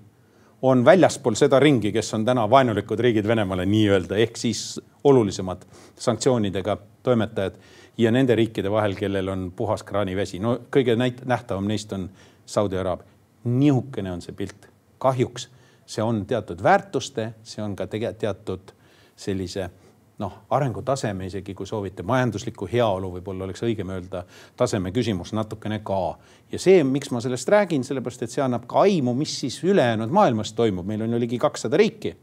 on 0.62 0.84
väljaspool 0.84 1.34
seda 1.34 1.60
ringi, 1.60 1.92
kes 1.92 2.14
on 2.14 2.24
täna 2.24 2.46
vaenulikud 2.50 3.00
riigid 3.00 3.26
Venemaale 3.28 3.66
nii-öelda, 3.66 4.16
ehk 4.16 4.36
siis 4.36 4.80
olulisemad 5.04 5.66
sanktsioonidega 5.98 6.76
toimetajad 7.02 7.58
ja 7.98 8.10
nende 8.10 8.34
riikide 8.34 8.70
vahel, 8.70 8.94
kellel 8.94 9.28
on 9.28 9.52
puhas 9.56 9.82
kraanivesi. 9.82 10.38
no 10.38 10.58
kõige 10.70 10.96
nähtavam 11.24 11.68
neist 11.68 11.92
on 11.92 12.10
Saudi 12.46 12.78
Araabia. 12.78 13.06
nihukene 13.44 14.12
on 14.12 14.22
see 14.22 14.32
pilt. 14.32 14.68
kahjuks 14.98 15.48
see 15.86 16.02
on 16.02 16.26
teatud 16.26 16.62
väärtuste, 16.62 17.32
see 17.42 17.64
on 17.64 17.76
ka 17.76 17.86
tegelikult 17.86 18.18
teatud 18.20 18.72
sellise 19.16 19.70
noh, 20.18 20.32
arengutaseme 20.50 21.26
isegi, 21.26 21.54
kui 21.54 21.66
soovite, 21.68 22.04
majanduslikku 22.06 22.68
heaolu 22.72 23.10
võib-olla 23.16 23.44
oleks 23.44 23.62
õigem 23.66 23.90
öelda, 23.92 24.22
taseme 24.56 24.92
küsimus 24.94 25.34
natukene 25.36 25.82
ka. 25.84 26.16
ja 26.52 26.58
see, 26.58 26.84
miks 26.84 27.10
ma 27.12 27.20
sellest 27.20 27.48
räägin, 27.52 27.84
sellepärast 27.84 28.24
et 28.24 28.32
see 28.32 28.44
annab 28.44 28.64
ka 28.68 28.86
aimu, 28.86 29.14
mis 29.14 29.34
siis 29.40 29.58
ülejäänud 29.64 30.12
maailmas 30.12 30.54
toimub, 30.56 30.86
meil 30.86 31.04
on 31.04 31.12
ju 31.12 31.20
ligi 31.20 31.38
kakssada 31.38 31.76
riiki. 31.76 32.16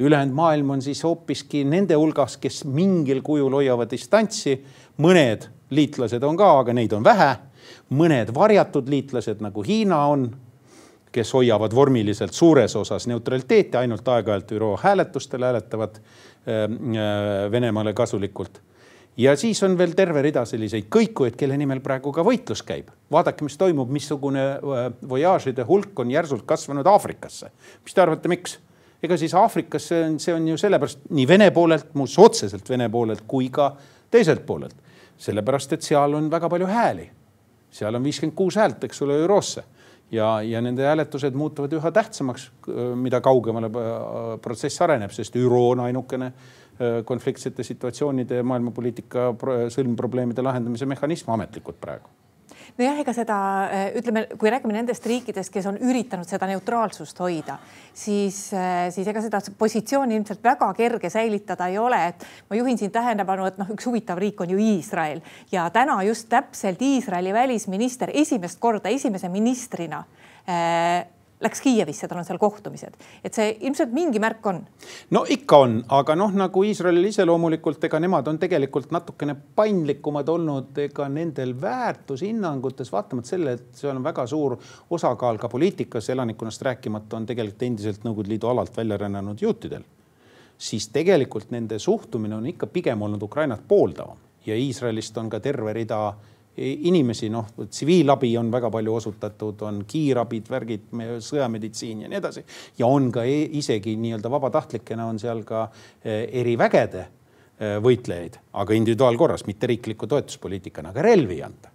ülejäänud 0.00 0.34
maailm 0.34 0.70
on 0.70 0.82
siis 0.82 1.04
hoopiski 1.04 1.64
nende 1.64 1.94
hulgas, 1.94 2.36
kes 2.36 2.64
mingil 2.64 3.22
kujul 3.22 3.52
hoiavad 3.52 3.90
distantsi. 3.90 4.64
mõned 4.98 5.48
liitlased 5.70 6.22
on 6.22 6.36
ka, 6.36 6.58
aga 6.58 6.72
neid 6.72 6.92
on 6.92 7.04
vähe. 7.04 7.36
mõned 7.90 8.34
varjatud 8.34 8.88
liitlased 8.88 9.40
nagu 9.40 9.62
Hiina 9.62 10.06
on 10.06 10.30
kes 11.12 11.34
hoiavad 11.34 11.74
vormiliselt 11.74 12.32
suures 12.32 12.76
osas 12.76 13.06
neutraliteeti, 13.06 13.76
ainult 13.76 14.08
aeg-ajalt 14.08 14.52
ÜRO 14.52 14.78
hääletustel 14.82 15.44
hääletavad 15.44 15.98
Venemaale 16.46 17.92
kasulikult 17.94 18.58
ja 19.16 19.36
siis 19.36 19.62
on 19.62 19.76
veel 19.78 19.94
terve 19.96 20.22
rida 20.24 20.44
selliseid 20.48 20.88
kõikujaid, 20.92 21.36
kelle 21.38 21.56
nimel 21.60 21.82
praegu 21.84 22.12
ka 22.12 22.24
võitlus 22.24 22.62
käib. 22.66 22.90
vaadake, 23.12 23.44
mis 23.44 23.56
toimub, 23.56 23.90
missugune 23.90 24.44
voyaažide 25.08 25.64
hulk 25.68 25.98
on 26.00 26.10
järsult 26.10 26.46
kasvanud 26.46 26.86
Aafrikasse. 26.86 27.50
mis 27.84 27.94
te 27.94 28.00
arvate, 28.00 28.28
miks? 28.28 28.58
ega 29.02 29.16
siis 29.16 29.34
Aafrikas 29.34 29.88
see 29.88 30.04
on, 30.04 30.18
see 30.20 30.34
on 30.34 30.48
ju 30.48 30.56
sellepärast 30.56 30.98
nii 31.10 31.28
Vene 31.28 31.50
poolelt, 31.50 31.94
muuseas 31.94 32.18
otseselt 32.18 32.68
Vene 32.70 32.88
poolelt 32.88 33.24
kui 33.26 33.48
ka 33.48 33.76
teiselt 34.10 34.46
poolelt. 34.46 34.76
sellepärast, 35.18 35.72
et 35.72 35.82
seal 35.82 36.14
on 36.14 36.30
väga 36.30 36.48
palju 36.48 36.66
hääli. 36.66 37.10
seal 37.70 37.94
on 37.94 38.04
viiskümmend 38.04 38.36
kuus 38.36 38.56
häält, 38.56 38.84
eks 38.84 39.02
ole, 39.02 39.20
ÜRO-sse 39.26 39.64
ja, 40.12 40.42
ja 40.42 40.60
nende 40.60 40.86
hääletused 40.86 41.36
muutuvad 41.38 41.72
üha 41.76 41.92
tähtsamaks, 41.92 42.50
mida 43.00 43.20
kaugemale 43.24 43.70
äh, 43.72 43.94
protsess 44.42 44.82
areneb, 44.84 45.14
sest 45.14 45.36
ÜRO 45.40 45.62
on 45.72 45.86
ainukene 45.86 46.32
äh, 46.32 47.00
konfliktsete 47.04 47.64
situatsioonide 47.66 48.42
ja 48.42 48.44
maailmapoliitika 48.46 49.30
sõlmprobleemide 49.72 50.44
lahendamise 50.44 50.88
mehhanism 50.90 51.32
ametlikult 51.34 51.80
praegu 51.80 52.12
nojah, 52.78 52.98
ega 53.02 53.14
seda 53.16 53.36
äh, 53.66 53.84
ütleme, 53.98 54.24
kui 54.40 54.50
räägime 54.52 54.76
nendest 54.76 55.06
riikidest, 55.08 55.52
kes 55.52 55.68
on 55.70 55.78
üritanud 55.82 56.28
seda 56.28 56.48
neutraalsust 56.50 57.18
hoida, 57.22 57.58
siis, 57.94 58.44
äh, 58.56 58.88
siis 58.94 59.08
ega 59.08 59.22
seda 59.24 59.42
positsiooni 59.58 60.16
ilmselt 60.18 60.44
väga 60.44 60.72
kerge 60.78 61.10
säilitada 61.12 61.68
ei 61.72 61.78
ole, 61.80 62.00
et 62.12 62.26
ma 62.50 62.58
juhin 62.58 62.80
siin 62.80 62.92
tähelepanu, 62.94 63.48
et 63.48 63.58
noh, 63.60 63.72
üks 63.76 63.88
huvitav 63.88 64.20
riik 64.22 64.40
on 64.44 64.54
ju 64.54 64.60
Iisrael. 64.60 65.22
Ja 65.52 65.68
täna 65.74 66.00
just 66.06 66.28
täpselt 66.32 66.82
Iisraeli 66.82 67.34
välisminister 67.34 68.12
esimest 68.14 68.60
korda 68.60 68.92
esimese 68.92 69.28
ministrina 69.32 70.04
äh, 70.48 71.02
läks 71.42 71.60
Kiievisse, 71.60 72.08
tal 72.08 72.20
on 72.20 72.26
seal 72.26 72.38
kohtumised, 72.40 72.96
et 73.24 73.34
see 73.34 73.50
ilmselt 73.66 73.92
mingi 73.94 74.20
märk 74.22 74.46
on. 74.46 74.60
no 75.10 75.24
ikka 75.28 75.58
on, 75.64 75.78
aga 75.98 76.16
noh, 76.18 76.34
nagu 76.44 76.64
Iisraelil 76.66 77.10
iseloomulikult, 77.10 77.84
ega 77.88 78.00
nemad 78.02 78.28
on 78.30 78.38
tegelikult 78.42 78.92
natukene 78.94 79.36
paindlikumad 79.56 80.28
olnud, 80.28 80.72
ega 80.86 81.08
nendel 81.12 81.54
väärtushinnangutes, 81.60 82.92
vaatamata 82.92 83.34
selle, 83.34 83.56
et 83.58 83.82
seal 83.82 83.96
on 83.96 84.04
väga 84.04 84.26
suur 84.30 84.56
osakaal 84.90 85.40
ka 85.42 85.50
poliitikas, 85.52 86.10
elanikkonnast 86.14 86.68
rääkimata, 86.68 87.16
on 87.16 87.26
tegelikult 87.26 87.68
endiselt 87.68 88.04
Nõukogude 88.06 88.32
Liidu 88.32 88.48
alalt 88.50 88.76
välja 88.76 88.98
rännanud 88.98 89.40
juutidel. 89.40 89.82
siis 90.62 90.88
tegelikult 90.94 91.50
nende 91.50 91.78
suhtumine 91.78 92.36
on 92.36 92.46
ikka 92.46 92.66
pigem 92.66 93.02
olnud 93.02 93.22
Ukrainat 93.22 93.62
pooldavam 93.68 94.18
ja 94.46 94.56
Iisraelist 94.56 95.18
on 95.18 95.30
ka 95.30 95.40
terve 95.40 95.72
rida 95.72 96.12
inimesi, 96.56 97.30
noh, 97.32 97.46
tsiviilabi 97.64 98.34
on 98.36 98.50
väga 98.52 98.70
palju 98.70 98.94
osutatud, 98.98 99.62
on 99.64 99.82
kiirabid, 99.88 100.50
värgid, 100.52 100.84
sõjameditsiin 101.24 102.04
ja 102.04 102.10
nii 102.12 102.18
edasi. 102.18 102.44
ja 102.78 102.86
on 102.86 103.10
ka 103.12 103.24
e 103.24 103.42
isegi 103.58 103.96
nii-öelda 103.96 104.30
vabatahtlikena 104.30 105.06
on 105.08 105.18
seal 105.18 105.42
ka 105.48 105.64
e, 106.04 106.28
erivägede 106.42 107.04
e, 107.06 107.76
võitlejaid, 107.80 108.36
aga 108.52 108.74
individuaalkorras, 108.76 109.46
mitte 109.46 109.70
riikliku 109.70 110.06
toetuspoliitikana, 110.06 110.92
aga 110.92 111.02
relvi 111.02 111.40
ei 111.40 111.46
anta. 111.46 111.70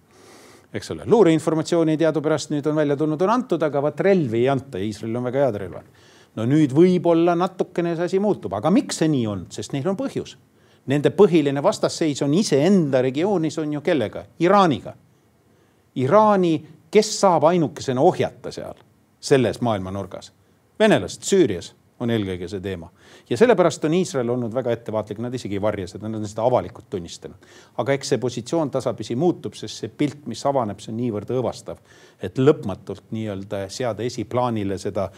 eks 0.74 0.91
ole, 0.93 1.07
luureinformatsiooni 1.10 1.98
teadupärast 1.98 2.53
nüüd 2.53 2.67
on 2.69 2.75
välja 2.75 2.98
tulnud, 2.98 3.22
on 3.22 3.34
antud, 3.34 3.63
aga 3.63 3.81
vaat 3.81 4.00
relvi 4.05 4.43
ei 4.43 4.50
anta. 4.51 4.77
Iisraelil 4.77 5.17
on 5.17 5.24
väga 5.31 5.48
head 5.48 5.57
relvad. 5.63 5.89
no 6.36 6.46
nüüd 6.46 6.75
võib-olla 6.75 7.34
natukene 7.36 7.96
see 7.96 8.12
asi 8.12 8.19
muutub, 8.22 8.53
aga 8.53 8.69
miks 8.69 9.01
see 9.01 9.10
nii 9.10 9.25
on, 9.25 9.48
sest 9.50 9.74
neil 9.74 9.89
on 9.89 9.98
põhjus 9.98 10.38
Nende 10.88 11.12
põhiline 11.12 11.63
vastasseis 11.63 12.22
on 12.24 12.34
iseenda 12.34 13.01
regioonis 13.03 13.58
on 13.60 13.74
ju 13.74 13.82
kellega? 13.84 14.24
Iraaniga. 14.39 14.94
Iraani, 15.96 16.53
kes 16.91 17.12
saab 17.20 17.44
ainukesena 17.50 18.01
ohjata 18.01 18.51
seal, 18.51 18.77
selles 19.20 19.62
maailmanurgas? 19.62 20.32
venelased 20.79 21.25
Süürias 21.25 21.74
on 22.00 22.12
eelkõige 22.13 22.48
see 22.50 22.62
teema 22.62 22.91
ja 23.29 23.38
sellepärast 23.39 23.86
on 23.88 23.96
Iisrael 23.98 24.29
olnud 24.29 24.53
väga 24.53 24.72
ettevaatlik, 24.75 25.20
nad 25.24 25.34
isegi 25.34 25.58
ei 25.58 25.62
varja 25.62 25.88
seda, 25.89 26.06
nad 26.08 26.22
on 26.22 26.29
seda 26.29 26.46
avalikult 26.46 26.89
tunnistanud. 26.89 27.48
aga 27.77 27.96
eks 27.98 28.13
see 28.13 28.22
positsioon 28.22 28.72
tasapisi 28.72 29.15
muutub, 29.15 29.58
sest 29.58 29.82
see 29.82 29.89
pilt, 29.89 30.27
mis 30.29 30.46
avaneb, 30.46 30.79
see 30.79 30.94
on 30.94 31.00
niivõrd 31.01 31.34
õõvastav, 31.34 31.82
et 32.22 32.38
lõpmatult 32.38 33.10
nii-öelda 33.12 33.65
seada 33.74 34.06
esiplaanile 34.06 34.77
seda 34.77 35.10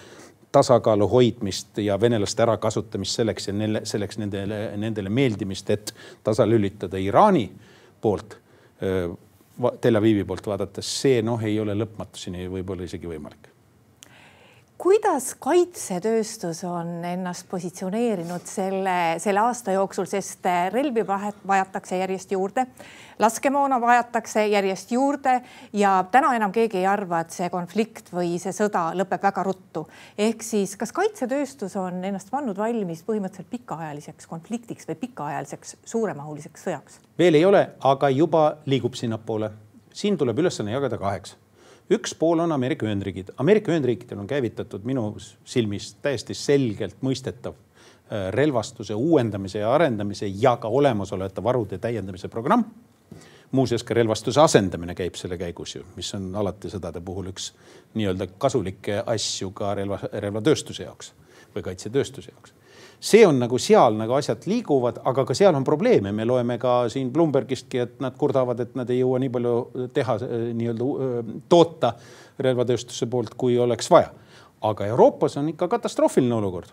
tasakaalu 0.52 1.08
hoidmist 1.10 1.78
ja 1.78 2.00
venelaste 2.02 2.44
ärakasutamist 2.44 3.20
selleks 3.20 3.48
ja 3.48 3.54
neile, 3.54 3.82
selleks 3.84 4.18
nendele, 4.18 4.78
nendele 4.78 5.10
meeldimist, 5.10 5.70
et 5.70 5.94
tasalülitada 6.24 6.98
Iraani 6.98 7.46
poolt. 8.02 8.38
Tel 9.82 9.96
Avivi 9.96 10.24
poolt 10.24 10.48
vaadates, 10.48 10.90
see 11.02 11.22
noh, 11.22 11.42
ei 11.44 11.60
ole 11.60 11.76
lõpmatuseni 11.76 12.48
võib-olla 12.50 12.88
isegi 12.88 13.10
võimalik 13.12 13.49
kuidas 14.80 15.34
kaitsetööstus 15.44 16.62
on 16.64 17.04
ennast 17.06 17.50
positsioneerinud 17.52 18.46
selle, 18.48 18.94
selle 19.20 19.42
aasta 19.44 19.74
jooksul, 19.76 20.08
sest 20.08 20.48
relvi 20.72 21.04
vajatakse 21.08 22.00
järjest 22.00 22.32
juurde, 22.32 22.64
laskemoona 23.20 23.82
vajatakse 23.82 24.46
järjest 24.48 24.94
juurde 24.96 25.34
ja 25.76 25.98
täna 26.12 26.32
enam 26.38 26.54
keegi 26.56 26.80
ei 26.80 26.88
arva, 26.88 27.20
et 27.26 27.36
see 27.36 27.50
konflikt 27.52 28.14
või 28.16 28.38
see 28.40 28.56
sõda 28.56 28.86
lõpeb 28.96 29.28
väga 29.28 29.44
ruttu. 29.44 29.84
ehk 30.18 30.44
siis, 30.48 30.78
kas 30.80 30.96
kaitsetööstus 30.96 31.76
on 31.76 32.00
ennast 32.06 32.32
pannud 32.32 32.58
valmis 32.58 33.04
põhimõtteliselt 33.04 33.52
pikaajaliseks 33.52 34.32
konfliktiks 34.32 34.88
või 34.88 34.96
pikaajaliseks 35.04 35.76
suuremahuliseks 35.84 36.66
sõjaks? 36.70 37.04
veel 37.20 37.36
ei 37.36 37.46
ole, 37.46 37.68
aga 37.84 38.10
juba 38.10 38.48
liigub 38.66 38.96
sinnapoole. 38.96 39.52
siin 39.94 40.18
tuleb 40.18 40.40
ülesanne 40.40 40.72
jagada 40.72 40.98
kaheks 40.98 41.36
üks 41.90 42.14
pool 42.16 42.40
on 42.40 42.52
Ameerika 42.52 42.86
Ühendriigid. 42.86 43.34
Ameerika 43.38 43.72
Ühendriikidel 43.72 44.20
on 44.20 44.28
käivitatud 44.28 44.86
minu 44.86 45.16
silmis 45.46 45.94
täiesti 46.02 46.34
selgelt 46.38 47.02
mõistetav 47.06 47.56
äh, 47.56 48.30
relvastuse 48.36 48.94
uuendamise 48.94 49.64
ja 49.64 49.74
arendamise 49.74 50.28
ja 50.28 50.58
ka 50.58 50.68
olemasolevate 50.68 51.44
varude 51.44 51.78
täiendamise 51.78 52.28
programm. 52.28 52.64
muuseas 53.52 53.84
ka 53.84 53.94
relvastuse 53.94 54.42
asendamine 54.42 54.94
käib 54.96 55.16
selle 55.18 55.38
käigus 55.38 55.76
ju, 55.76 55.84
mis 55.96 56.14
on 56.14 56.36
alati 56.36 56.70
sõdade 56.70 57.02
puhul 57.02 57.32
üks 57.32 57.54
nii-öelda 57.98 58.28
kasulikke 58.38 59.04
asju 59.06 59.50
ka 59.52 59.74
relva, 59.74 59.98
relvatööstuse 60.14 60.84
jaoks 60.84 61.14
või 61.56 61.64
kaitsetööstuse 61.66 62.32
jaoks 62.32 62.54
see 63.00 63.26
on 63.28 63.40
nagu 63.40 63.58
seal 63.62 63.96
nagu 63.98 64.14
asjad 64.18 64.44
liiguvad, 64.50 65.00
aga 65.08 65.24
ka 65.26 65.36
seal 65.38 65.56
on 65.56 65.64
probleeme, 65.64 66.12
me 66.12 66.26
loeme 66.28 66.58
ka 66.60 66.82
siin 66.92 67.12
Bloombergistki, 67.16 67.80
et 67.86 68.02
nad 68.04 68.18
kurdavad, 68.20 68.60
et 68.60 68.76
nad 68.76 68.90
ei 68.90 69.00
jõua 69.00 69.22
nii 69.24 69.32
palju 69.36 69.56
teha 69.96 70.18
nii-öelda 70.60 71.24
toota 71.50 71.94
relvatööstuse 72.40 73.08
poolt, 73.12 73.38
kui 73.40 73.58
oleks 73.60 73.92
vaja. 73.92 74.12
aga 74.62 74.86
Euroopas 74.86 75.38
on 75.38 75.50
ikka 75.50 75.68
katastroofiline 75.72 76.36
olukord 76.36 76.72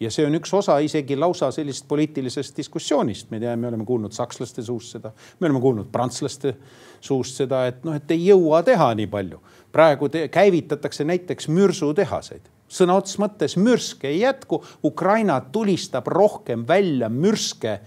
ja 0.00 0.10
see 0.10 0.26
on 0.26 0.34
üks 0.38 0.52
osa 0.54 0.78
isegi 0.78 1.16
lausa 1.16 1.50
sellisest 1.50 1.88
poliitilisest 1.88 2.56
diskussioonist. 2.56 3.30
me 3.30 3.40
teame, 3.40 3.56
me 3.56 3.68
oleme 3.68 3.84
kuulnud 3.84 4.12
sakslaste 4.12 4.62
suust 4.62 4.96
seda, 4.96 5.12
me 5.40 5.46
oleme 5.46 5.60
kuulnud 5.60 5.90
prantslaste 5.92 6.54
suust 7.00 7.36
seda, 7.42 7.66
et 7.66 7.84
noh, 7.84 7.94
et 7.94 8.10
ei 8.10 8.26
jõua 8.26 8.62
teha 8.62 8.92
nii 8.94 9.06
palju. 9.06 9.40
praegu 9.72 10.08
te, 10.08 10.28
käivitatakse 10.28 11.04
näiteks 11.04 11.48
mürsutehaseid 11.48 12.53
sõna 12.68 12.96
otseses 12.98 13.20
mõttes 13.22 13.56
mürske 13.60 14.08
ei 14.08 14.20
jätku. 14.20 14.64
Ukraina 14.84 15.40
tulistab 15.40 16.06
rohkem 16.06 16.64
välja 16.68 17.08
mürske 17.08 17.80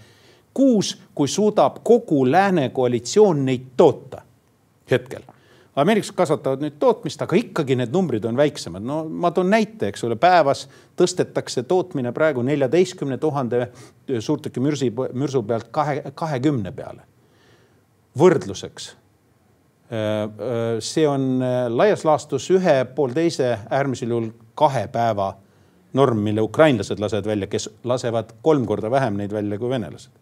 kuus, 0.54 0.96
kui 1.14 1.28
suudab 1.28 1.82
kogu 1.84 2.24
lääne 2.30 2.68
koalitsioon 2.68 3.44
neid 3.46 3.74
toota 3.76 4.22
hetkel. 4.90 5.22
ameeriklased 5.78 6.16
kasvatavad 6.16 6.62
nüüd 6.64 6.74
tootmist, 6.82 7.20
aga 7.22 7.36
ikkagi 7.38 7.76
need 7.78 7.92
numbrid 7.94 8.24
on 8.24 8.36
väiksemad. 8.36 8.82
no 8.82 9.04
ma 9.08 9.30
toon 9.30 9.50
näite, 9.50 9.88
eks 9.88 10.04
ole, 10.04 10.16
päevas 10.16 10.68
tõstetakse 10.98 11.62
tootmine 11.62 12.12
praegu 12.12 12.42
neljateistkümne 12.42 13.18
tuhande 13.18 13.68
suurtüki 14.18 14.60
mürsi, 14.60 14.90
mürsu 15.12 15.42
pealt 15.42 15.68
kahe, 15.70 16.02
kahekümne 16.14 16.72
peale. 16.72 17.02
võrdluseks 18.18 18.96
see 20.80 21.06
on 21.08 21.42
äh, 21.42 21.66
laias 21.72 22.04
laastus 22.04 22.50
ühe 22.52 22.84
poolteise, 22.94 23.54
äärmisel 23.70 24.10
juhul 24.12 24.30
kahe 24.58 24.84
päeva 24.92 25.30
norm, 25.96 26.20
mille 26.20 26.44
ukrainlased 26.44 27.00
lasevad 27.00 27.26
välja, 27.26 27.46
kes 27.48 27.70
lasevad 27.84 28.34
kolm 28.42 28.66
korda 28.66 28.90
vähem 28.90 29.16
neid 29.16 29.32
välja 29.32 29.58
kui 29.58 29.70
venelased. 29.70 30.12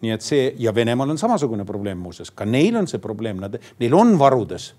nii 0.00 0.12
et 0.14 0.24
see 0.24 0.44
ja 0.56 0.72
Venemaal 0.74 1.10
on 1.12 1.18
samasugune 1.20 1.64
probleem 1.68 1.98
muuseas, 2.00 2.30
ka 2.32 2.44
neil 2.44 2.76
on 2.76 2.86
see 2.88 3.00
probleem, 3.00 3.40
nad, 3.40 3.58
neil 3.80 3.94
on 3.94 4.14
varudes 4.18 4.70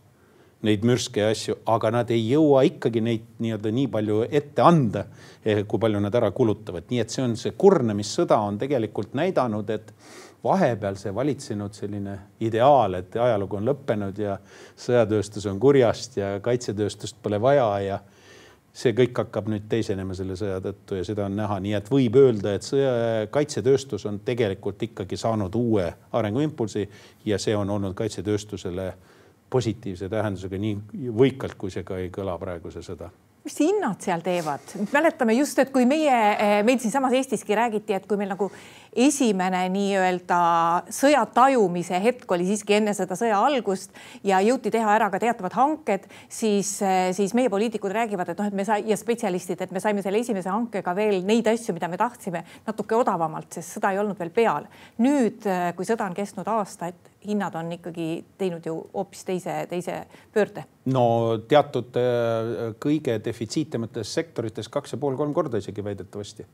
neid 0.65 0.85
mürske 0.85 1.21
ja 1.21 1.29
asju, 1.33 1.59
aga 1.69 1.91
nad 1.93 2.09
ei 2.13 2.23
jõua 2.29 2.63
ikkagi 2.65 3.01
neid 3.05 3.27
nii-öelda 3.41 3.73
nii 3.73 3.87
palju 3.93 4.23
ette 4.29 4.65
anda, 4.65 5.05
eh, 5.45 5.63
kui 5.65 5.81
palju 5.81 6.01
nad 6.01 6.15
ära 6.15 6.31
kulutavad. 6.31 6.85
nii 6.89 6.99
et 6.99 7.09
see 7.09 7.23
on 7.23 7.35
see 7.35 7.53
kurnamissõda 7.57 8.37
on 8.37 8.57
tegelikult 8.57 9.13
näidanud, 9.13 9.69
et 9.69 9.93
vahepeal 10.43 10.95
see 10.97 11.13
valitsenud 11.15 11.73
selline 11.73 12.17
ideaal, 12.41 12.97
et 12.97 13.15
ajalugu 13.15 13.59
on 13.59 13.69
lõppenud 13.69 14.17
ja 14.21 14.37
sõjatööstus 14.79 15.45
on 15.51 15.59
kurjast 15.61 16.17
ja 16.17 16.39
kaitsetööstust 16.41 17.21
pole 17.21 17.41
vaja 17.41 17.67
ja 17.85 17.99
see 18.73 18.93
kõik 18.95 19.17
hakkab 19.23 19.49
nüüd 19.51 19.67
teisenema 19.69 20.15
selle 20.15 20.37
sõja 20.39 20.61
tõttu 20.63 20.97
ja 20.97 21.05
seda 21.05 21.25
on 21.27 21.35
näha, 21.35 21.59
nii 21.63 21.73
et 21.77 21.89
võib 21.91 22.15
öelda, 22.21 22.55
et 22.55 22.65
sõja, 22.65 22.91
kaitsetööstus 23.31 24.05
on 24.09 24.21
tegelikult 24.25 24.83
ikkagi 24.87 25.19
saanud 25.19 25.55
uue 25.59 25.89
arenguimpulsi 26.17 26.87
ja 27.25 27.39
see 27.41 27.55
on 27.57 27.69
olnud 27.69 27.97
kaitsetööstusele 27.99 28.93
positiivse 29.51 30.07
tähendusega 30.09 30.57
nii 30.57 31.11
võikalt, 31.11 31.57
kui 31.59 31.73
see 31.73 31.83
ka 31.83 31.99
ei 31.99 32.07
kõla 32.13 32.37
praeguse 32.39 32.83
sõda. 32.85 33.11
Mis 33.41 33.57
hinnad 33.57 33.97
seal 34.05 34.21
teevad, 34.21 34.71
mäletame 34.93 35.33
just, 35.33 35.57
et 35.59 35.71
kui 35.73 35.87
meie, 35.89 36.17
meil 36.63 36.77
siinsamas 36.79 37.15
Eestiski 37.17 37.57
räägiti, 37.57 37.95
et 37.97 38.05
kui 38.07 38.19
meil 38.19 38.29
nagu 38.29 38.51
esimene 38.95 39.61
nii-öelda 39.71 40.39
sõja 40.91 41.23
tajumise 41.31 41.99
hetk 42.03 42.31
oli 42.35 42.45
siiski 42.49 42.75
enne 42.79 42.93
seda 42.95 43.15
sõja 43.19 43.39
algust 43.39 43.93
ja 44.27 44.41
jõuti 44.43 44.71
teha 44.73 44.95
ära 44.97 45.07
ka 45.11 45.19
teatavad 45.21 45.55
hanked, 45.55 46.07
siis, 46.29 46.73
siis 47.15 47.35
meie 47.37 47.51
poliitikud 47.51 47.93
räägivad, 47.95 48.33
et 48.33 48.41
noh, 48.41 48.49
et 48.51 48.57
me 48.57 48.65
sai 48.67 48.83
ja 48.89 48.97
spetsialistid, 48.99 49.63
et 49.63 49.71
me 49.71 49.83
saime 49.83 50.03
selle 50.03 50.19
esimese 50.19 50.51
hankega 50.51 50.95
veel 50.97 51.21
neid 51.27 51.47
asju, 51.47 51.75
mida 51.77 51.87
me 51.91 51.99
tahtsime 51.99 52.43
natuke 52.67 52.97
odavamalt, 52.99 53.53
sest 53.55 53.77
sõda 53.77 53.93
ei 53.93 54.01
olnud 54.01 54.19
veel 54.19 54.33
peal. 54.35 54.67
nüüd, 55.01 55.47
kui 55.75 55.87
sõda 55.87 56.09
on 56.09 56.17
kestnud 56.17 56.47
aasta, 56.51 56.91
et 56.91 57.11
hinnad 57.25 57.55
on 57.55 57.71
ikkagi 57.77 58.07
teinud 58.37 58.65
ju 58.65 58.75
hoopis 58.93 59.23
teise, 59.25 59.55
teise 59.69 60.01
pöörde. 60.33 60.65
no 60.91 61.37
teatud 61.47 61.95
äh, 62.01 62.75
kõige 62.81 63.19
defitsiitemates 63.23 64.13
sektorites 64.13 64.67
kaks 64.69 64.97
ja 64.97 64.99
pool, 64.99 65.15
kolm 65.15 65.33
korda 65.33 65.61
isegi 65.61 65.83
väidetavasti 65.85 66.45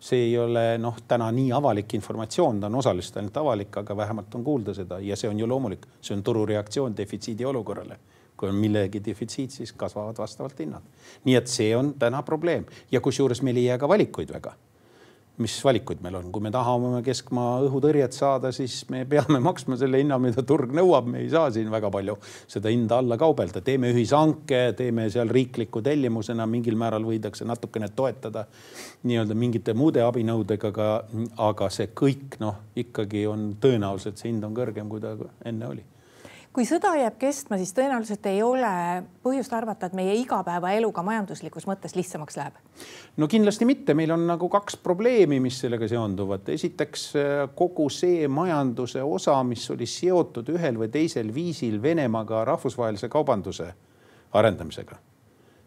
see 0.00 0.26
ei 0.28 0.38
ole 0.38 0.78
noh, 0.78 0.98
täna 1.08 1.30
nii 1.32 1.52
avalik 1.52 1.94
informatsioon, 1.94 2.60
ta 2.60 2.66
on 2.66 2.74
osaliselt 2.82 3.16
ainult 3.16 3.36
avalik, 3.36 3.76
aga 3.76 3.96
vähemalt 3.96 4.34
on 4.34 4.44
kuulda 4.44 4.74
seda 4.74 5.00
ja 5.00 5.16
see 5.16 5.30
on 5.30 5.40
ju 5.40 5.48
loomulik, 5.48 5.86
see 6.00 6.16
on 6.16 6.22
turureaktsioon 6.22 6.96
defitsiidi 6.96 7.44
olukorrale. 7.44 7.98
kui 8.36 8.48
on 8.48 8.54
millegi 8.54 9.00
defitsiit, 9.04 9.50
siis 9.50 9.72
kasvavad 9.72 10.18
vastavalt 10.18 10.58
hinnad. 10.58 10.82
nii 11.24 11.34
et 11.34 11.46
see 11.46 11.76
on 11.76 11.94
täna 11.98 12.22
probleem 12.22 12.64
ja 12.92 13.00
kusjuures 13.00 13.42
meil 13.42 13.56
ei 13.56 13.64
jää 13.64 13.78
ka 13.78 13.88
valikuid 13.88 14.32
väga 14.32 14.52
mis 15.42 15.56
valikuid 15.64 16.00
meil 16.04 16.16
on, 16.18 16.28
kui 16.32 16.44
me 16.44 16.50
tahame 16.54 17.02
keskmaa 17.04 17.58
õhutõrjet 17.66 18.16
saada, 18.16 18.52
siis 18.56 18.78
me 18.92 19.02
peame 19.08 19.40
maksma 19.48 19.78
selle 19.80 20.00
hinna, 20.00 20.18
mida 20.22 20.44
turg 20.46 20.72
nõuab, 20.76 21.08
me 21.12 21.22
ei 21.24 21.30
saa 21.32 21.50
siin 21.54 21.70
väga 21.72 21.90
palju 21.92 22.16
seda 22.48 22.72
hinda 22.72 23.00
alla 23.02 23.18
kaubelda, 23.20 23.60
teeme 23.64 23.90
ühishanke, 23.94 24.62
teeme 24.78 25.08
seal 25.12 25.32
riikliku 25.32 25.82
tellimusena, 25.84 26.46
mingil 26.50 26.78
määral 26.80 27.04
võidakse 27.06 27.48
natukene 27.48 27.90
toetada 27.96 28.46
nii-öelda 29.06 29.36
mingite 29.38 29.76
muude 29.76 30.04
abinõudega, 30.06 30.72
aga, 30.72 30.88
aga 31.50 31.68
see 31.74 31.90
kõik 31.96 32.40
noh, 32.42 32.62
ikkagi 32.78 33.26
on 33.30 33.52
tõenäoliselt 33.60 34.20
see 34.20 34.32
hind 34.32 34.46
on 34.46 34.56
kõrgem, 34.56 34.88
kui 34.90 35.04
ta 35.04 35.14
enne 35.44 35.68
oli 35.68 35.84
kui 36.56 36.64
sõda 36.64 36.94
jääb 36.96 37.18
kestma, 37.20 37.58
siis 37.60 37.74
tõenäoliselt 37.76 38.24
ei 38.30 38.38
ole 38.40 38.68
põhjust 39.24 39.52
arvata, 39.52 39.90
et 39.90 39.96
meie 39.98 40.14
igapäevaelu 40.22 40.88
ka 40.94 41.02
majanduslikus 41.04 41.66
mõttes 41.68 41.92
lihtsamaks 41.98 42.38
läheb. 42.38 42.56
no 43.20 43.28
kindlasti 43.28 43.68
mitte, 43.68 43.94
meil 43.94 44.14
on 44.14 44.24
nagu 44.26 44.48
kaks 44.48 44.78
probleemi, 44.80 45.36
mis 45.40 45.58
sellega 45.60 45.88
seonduvad. 45.88 46.48
esiteks 46.48 47.10
kogu 47.54 47.90
see 47.92 48.28
majanduse 48.28 49.02
osa, 49.02 49.36
mis 49.44 49.68
oli 49.70 49.86
seotud 49.86 50.48
ühel 50.56 50.80
või 50.80 50.88
teisel 50.88 51.34
viisil 51.34 51.82
Venemaaga 51.82 52.44
rahvusvahelise 52.48 53.12
kaubanduse 53.12 53.68
arendamisega 54.32 54.96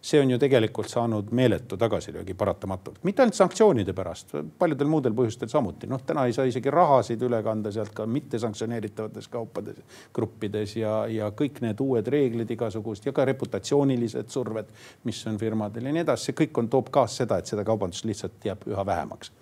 see 0.01 0.19
on 0.21 0.31
ju 0.31 0.37
tegelikult 0.39 0.87
saanud 0.89 1.31
meeletu 1.35 1.77
tagasilöögi 1.77 2.33
paratamatult, 2.33 3.01
mitte 3.03 3.23
ainult 3.23 3.35
sanktsioonide 3.35 3.93
pärast, 3.93 4.31
paljudel 4.59 4.87
muudel 4.87 5.15
põhjustel 5.15 5.51
samuti. 5.51 5.87
noh, 5.87 6.01
täna 6.05 6.25
ei 6.25 6.33
saa 6.33 6.45
isegi 6.47 6.71
rahasid 6.71 7.21
üle 7.27 7.41
kanda 7.43 7.71
sealt 7.71 7.91
ka 7.95 8.05
mittesanktsioneeritavates 8.05 9.27
kaupades, 9.27 9.81
gruppides 10.15 10.75
ja, 10.75 11.03
ja 11.07 11.31
kõik 11.31 11.59
need 11.65 11.83
uued 11.83 12.07
reeglid 12.07 12.51
igasugust 12.51 13.05
ja 13.05 13.13
ka 13.13 13.25
reputatsioonilised 13.25 14.29
surved, 14.29 14.71
mis 15.03 15.19
on 15.27 15.37
firmadel 15.37 15.91
ja 15.91 15.95
nii 15.95 16.05
edasi, 16.07 16.29
see 16.29 16.39
kõik 16.45 16.63
on, 16.63 16.71
toob 16.71 16.93
kaasa 16.93 17.23
seda, 17.23 17.39
et 17.39 17.51
seda 17.51 17.67
kaubandust 17.67 18.07
lihtsalt 18.07 18.45
jääb 18.45 18.63
üha 18.71 18.85
vähemaks. 18.85 19.33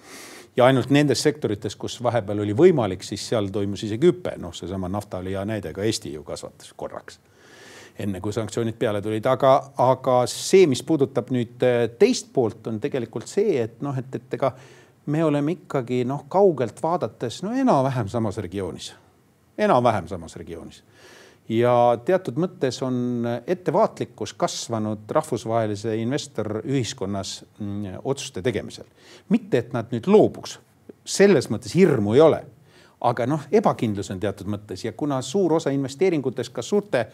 Ja 0.58 0.66
ainult 0.66 0.90
nendes 0.90 1.22
sektorites, 1.22 1.76
kus 1.78 2.00
vahepeal 2.04 2.42
oli 2.42 2.56
võimalik, 2.58 3.04
siis 3.06 3.28
seal 3.30 3.52
toimus 3.54 3.84
isegi 3.86 4.10
hüpe, 4.10 4.34
noh, 4.42 4.56
seesama 4.58 4.90
nafta 4.90 5.22
oli 5.22 5.38
hea 5.38 5.46
näide, 5.46 5.74
ka 5.74 5.86
Eesti 5.86 6.16
ju 6.16 6.24
kasvatas 6.26 6.74
korraks 6.74 7.20
enne 8.00 8.22
kui 8.22 8.34
sanktsioonid 8.34 8.78
peale 8.80 9.02
tulid, 9.02 9.26
aga, 9.26 9.54
aga 9.82 10.18
see, 10.30 10.68
mis 10.70 10.84
puudutab 10.86 11.32
nüüd 11.34 11.64
äh, 11.66 11.88
teist 12.00 12.32
poolt, 12.34 12.68
on 12.70 12.82
tegelikult 12.84 13.30
see, 13.30 13.58
et 13.64 13.82
noh, 13.86 13.98
et, 13.98 14.16
et 14.16 14.38
ega 14.38 14.54
me 15.08 15.24
oleme 15.24 15.56
ikkagi 15.58 16.04
noh, 16.08 16.26
kaugelt 16.30 16.82
vaadates 16.84 17.42
no 17.46 17.56
enam-vähem 17.56 18.10
samas 18.12 18.38
regioonis, 18.44 18.92
enam-vähem 19.58 20.08
samas 20.12 20.36
regioonis. 20.40 20.84
Ja 21.48 21.72
teatud 22.04 22.36
mõttes 22.44 22.82
on 22.84 23.24
ettevaatlikkus 23.48 24.34
kasvanud 24.36 25.08
rahvusvahelise 25.16 25.96
investorühiskonnas 26.02 27.38
mm, 27.60 28.02
otsuste 28.04 28.44
tegemisel. 28.44 28.84
mitte, 29.30 29.58
et 29.58 29.74
nad 29.74 29.88
nüüd 29.96 30.10
loobuks, 30.12 30.60
selles 31.08 31.48
mõttes 31.50 31.76
hirmu 31.76 32.18
ei 32.18 32.22
ole. 32.22 32.42
Aga 33.08 33.28
noh, 33.30 33.46
ebakindlus 33.52 34.10
on 34.12 34.20
teatud 34.20 34.50
mõttes. 34.50 34.84
Ja 34.84 34.92
kuna 34.92 35.22
suur 35.22 35.54
osa 35.54 35.70
investeeringutest 35.70 36.52
ka 36.54 36.62
suurte, 36.62 37.06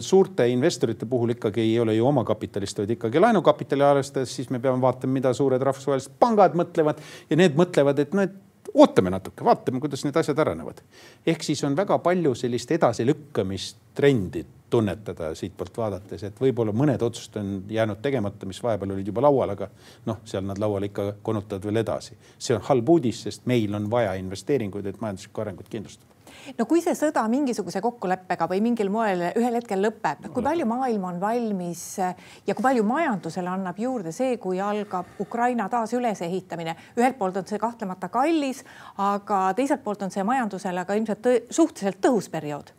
suurte 0.00 0.46
investorite 0.48 1.06
puhul 1.08 1.34
ikkagi 1.34 1.60
ei 1.60 1.80
ole 1.80 1.94
ju 1.96 2.06
omakapitalist, 2.06 2.78
vaid 2.78 2.90
ikkagi 2.96 3.20
laenukapitali 3.20 3.84
arvestades, 3.84 4.34
siis 4.36 4.50
me 4.50 4.60
peame 4.60 4.82
vaatama, 4.82 5.12
mida 5.18 5.32
suured 5.34 5.62
rahvusvahelised 5.62 6.16
pangad 6.20 6.56
mõtlevad 6.58 7.00
ja 7.30 7.38
need 7.40 7.56
mõtlevad, 7.56 8.02
et 8.04 8.16
noh, 8.16 8.28
et 8.28 8.74
ootame 8.74 9.10
natuke, 9.12 9.44
vaatame, 9.44 9.80
kuidas 9.80 10.04
need 10.04 10.16
asjad 10.16 10.38
arenevad. 10.38 10.82
ehk 11.26 11.42
siis 11.42 11.64
on 11.64 11.76
väga 11.76 11.98
palju 11.98 12.34
sellist 12.34 12.70
edasilükkamist 12.70 13.76
trendi 13.94 14.44
tunnetada 14.70 15.34
siitpoolt 15.34 15.76
vaadates, 15.76 16.22
et 16.24 16.40
võib-olla 16.40 16.72
mõned 16.72 17.02
otsused 17.02 17.36
on 17.40 17.50
jäänud 17.68 18.00
tegemata, 18.02 18.46
mis 18.46 18.62
vahepeal 18.62 18.94
olid 18.94 19.06
juba 19.06 19.24
laual, 19.24 19.56
aga 19.56 19.68
noh, 20.06 20.22
seal 20.24 20.44
nad 20.48 20.60
laual 20.60 20.88
ikka 20.88 21.12
konutavad 21.22 21.64
veel 21.64 21.82
edasi. 21.84 22.16
see 22.38 22.56
on 22.56 22.64
halb 22.68 22.88
uudis, 22.88 23.22
sest 23.22 23.46
meil 23.46 23.74
on 23.74 23.90
vaja 23.90 24.14
investeeringuid, 24.20 24.86
et 24.86 25.00
majanduslikku 25.00 25.40
arengut 25.40 25.68
kindlustada 25.68 26.11
no 26.58 26.66
kui 26.70 26.82
see 26.84 26.94
sõda 26.98 27.24
mingisuguse 27.30 27.82
kokkuleppega 27.84 28.48
või 28.50 28.60
mingil 28.64 28.90
moel 28.92 29.28
ühel 29.30 29.58
hetkel 29.58 29.82
lõpeb, 29.84 30.28
kui 30.34 30.44
palju 30.44 30.66
maailm 30.68 31.08
on 31.10 31.20
valmis 31.22 31.84
ja 31.98 32.54
kui 32.54 32.62
palju 32.62 32.84
majandusele 32.86 33.52
annab 33.52 33.78
juurde 33.78 34.12
see, 34.12 34.36
kui 34.42 34.60
algab 34.60 35.20
Ukraina 35.20 35.68
taas 35.72 35.94
ülesehitamine. 35.96 36.76
ühelt 36.98 37.18
poolt 37.18 37.36
on 37.36 37.48
see 37.48 37.58
kahtlemata 37.58 38.08
kallis, 38.08 38.64
aga 38.98 39.48
teiselt 39.56 39.84
poolt 39.84 40.02
on 40.02 40.10
see 40.10 40.24
majandusele 40.24 40.84
ka 40.86 40.94
ilmselt 40.98 41.22
tõ 41.24 41.40
suhteliselt 41.50 42.00
tõhus 42.04 42.30
periood 42.30 42.72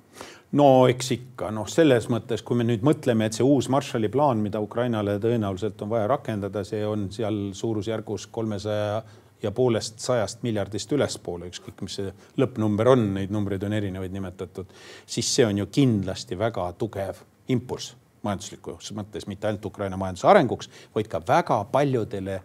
no 0.58 0.68
eks 0.90 1.12
ikka 1.16 1.50
noh, 1.54 1.68
selles 1.70 2.08
mõttes, 2.14 2.44
kui 2.46 2.60
me 2.60 2.68
nüüd 2.68 2.86
mõtleme, 2.86 3.28
et 3.28 3.38
see 3.38 3.46
uus 3.48 3.70
Marshalli 3.74 4.10
plaan, 4.14 4.44
mida 4.44 4.62
Ukrainale 4.64 5.18
tõenäoliselt 5.24 5.82
on 5.82 5.92
vaja 5.94 6.08
rakendada, 6.12 6.64
see 6.68 6.84
on 6.86 7.10
seal 7.14 7.40
suurusjärgus 7.58 8.28
kolmesaja 8.34 9.02
ja 9.44 9.52
poolest 9.52 10.00
sajast 10.00 10.44
miljardist 10.44 10.92
ülespoole, 10.92 11.50
ükskõik 11.52 11.84
mis 11.84 11.98
see 12.00 12.14
lõppnumber 12.40 12.94
on, 12.94 13.10
neid 13.18 13.34
numbreid 13.34 13.64
on 13.68 13.76
erinevaid 13.76 14.14
nimetatud, 14.16 14.72
siis 15.06 15.30
see 15.36 15.46
on 15.46 15.58
ju 15.64 15.68
kindlasti 15.72 16.40
väga 16.40 16.70
tugev 16.80 17.20
impulss 17.52 17.96
majanduslikus 18.24 18.94
mõttes, 18.96 19.28
mitte 19.28 19.50
ainult 19.50 19.66
Ukraina 19.68 19.98
majanduse 20.00 20.28
arenguks, 20.32 20.70
vaid 20.96 21.10
ka 21.12 21.20
väga 21.28 21.60
paljudele, 21.72 22.40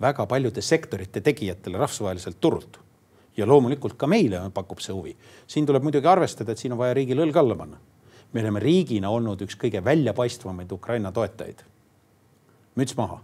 väga 0.00 0.26
paljude 0.26 0.64
sektorite 0.64 1.20
tegijatele 1.20 1.78
rahvusvaheliselt 1.78 2.40
turult 2.40 2.78
ja 3.36 3.46
loomulikult 3.46 3.98
ka 3.98 4.08
meile 4.10 4.40
pakub 4.54 4.80
see 4.82 4.94
huvi. 4.94 5.16
siin 5.46 5.66
tuleb 5.66 5.82
muidugi 5.82 6.08
arvestada, 6.08 6.52
et 6.52 6.58
siin 6.58 6.72
on 6.72 6.78
vaja 6.78 6.94
riigil 6.94 7.20
õlg 7.26 7.36
alla 7.36 7.56
panna. 7.56 7.78
me 8.32 8.40
oleme 8.40 8.60
riigina 8.60 9.10
olnud 9.10 9.40
üks 9.40 9.56
kõige 9.56 9.84
väljapaistvamaid 9.84 10.72
Ukraina 10.72 11.12
toetajaid. 11.12 11.62
müts 12.76 12.96
maha. 12.96 13.20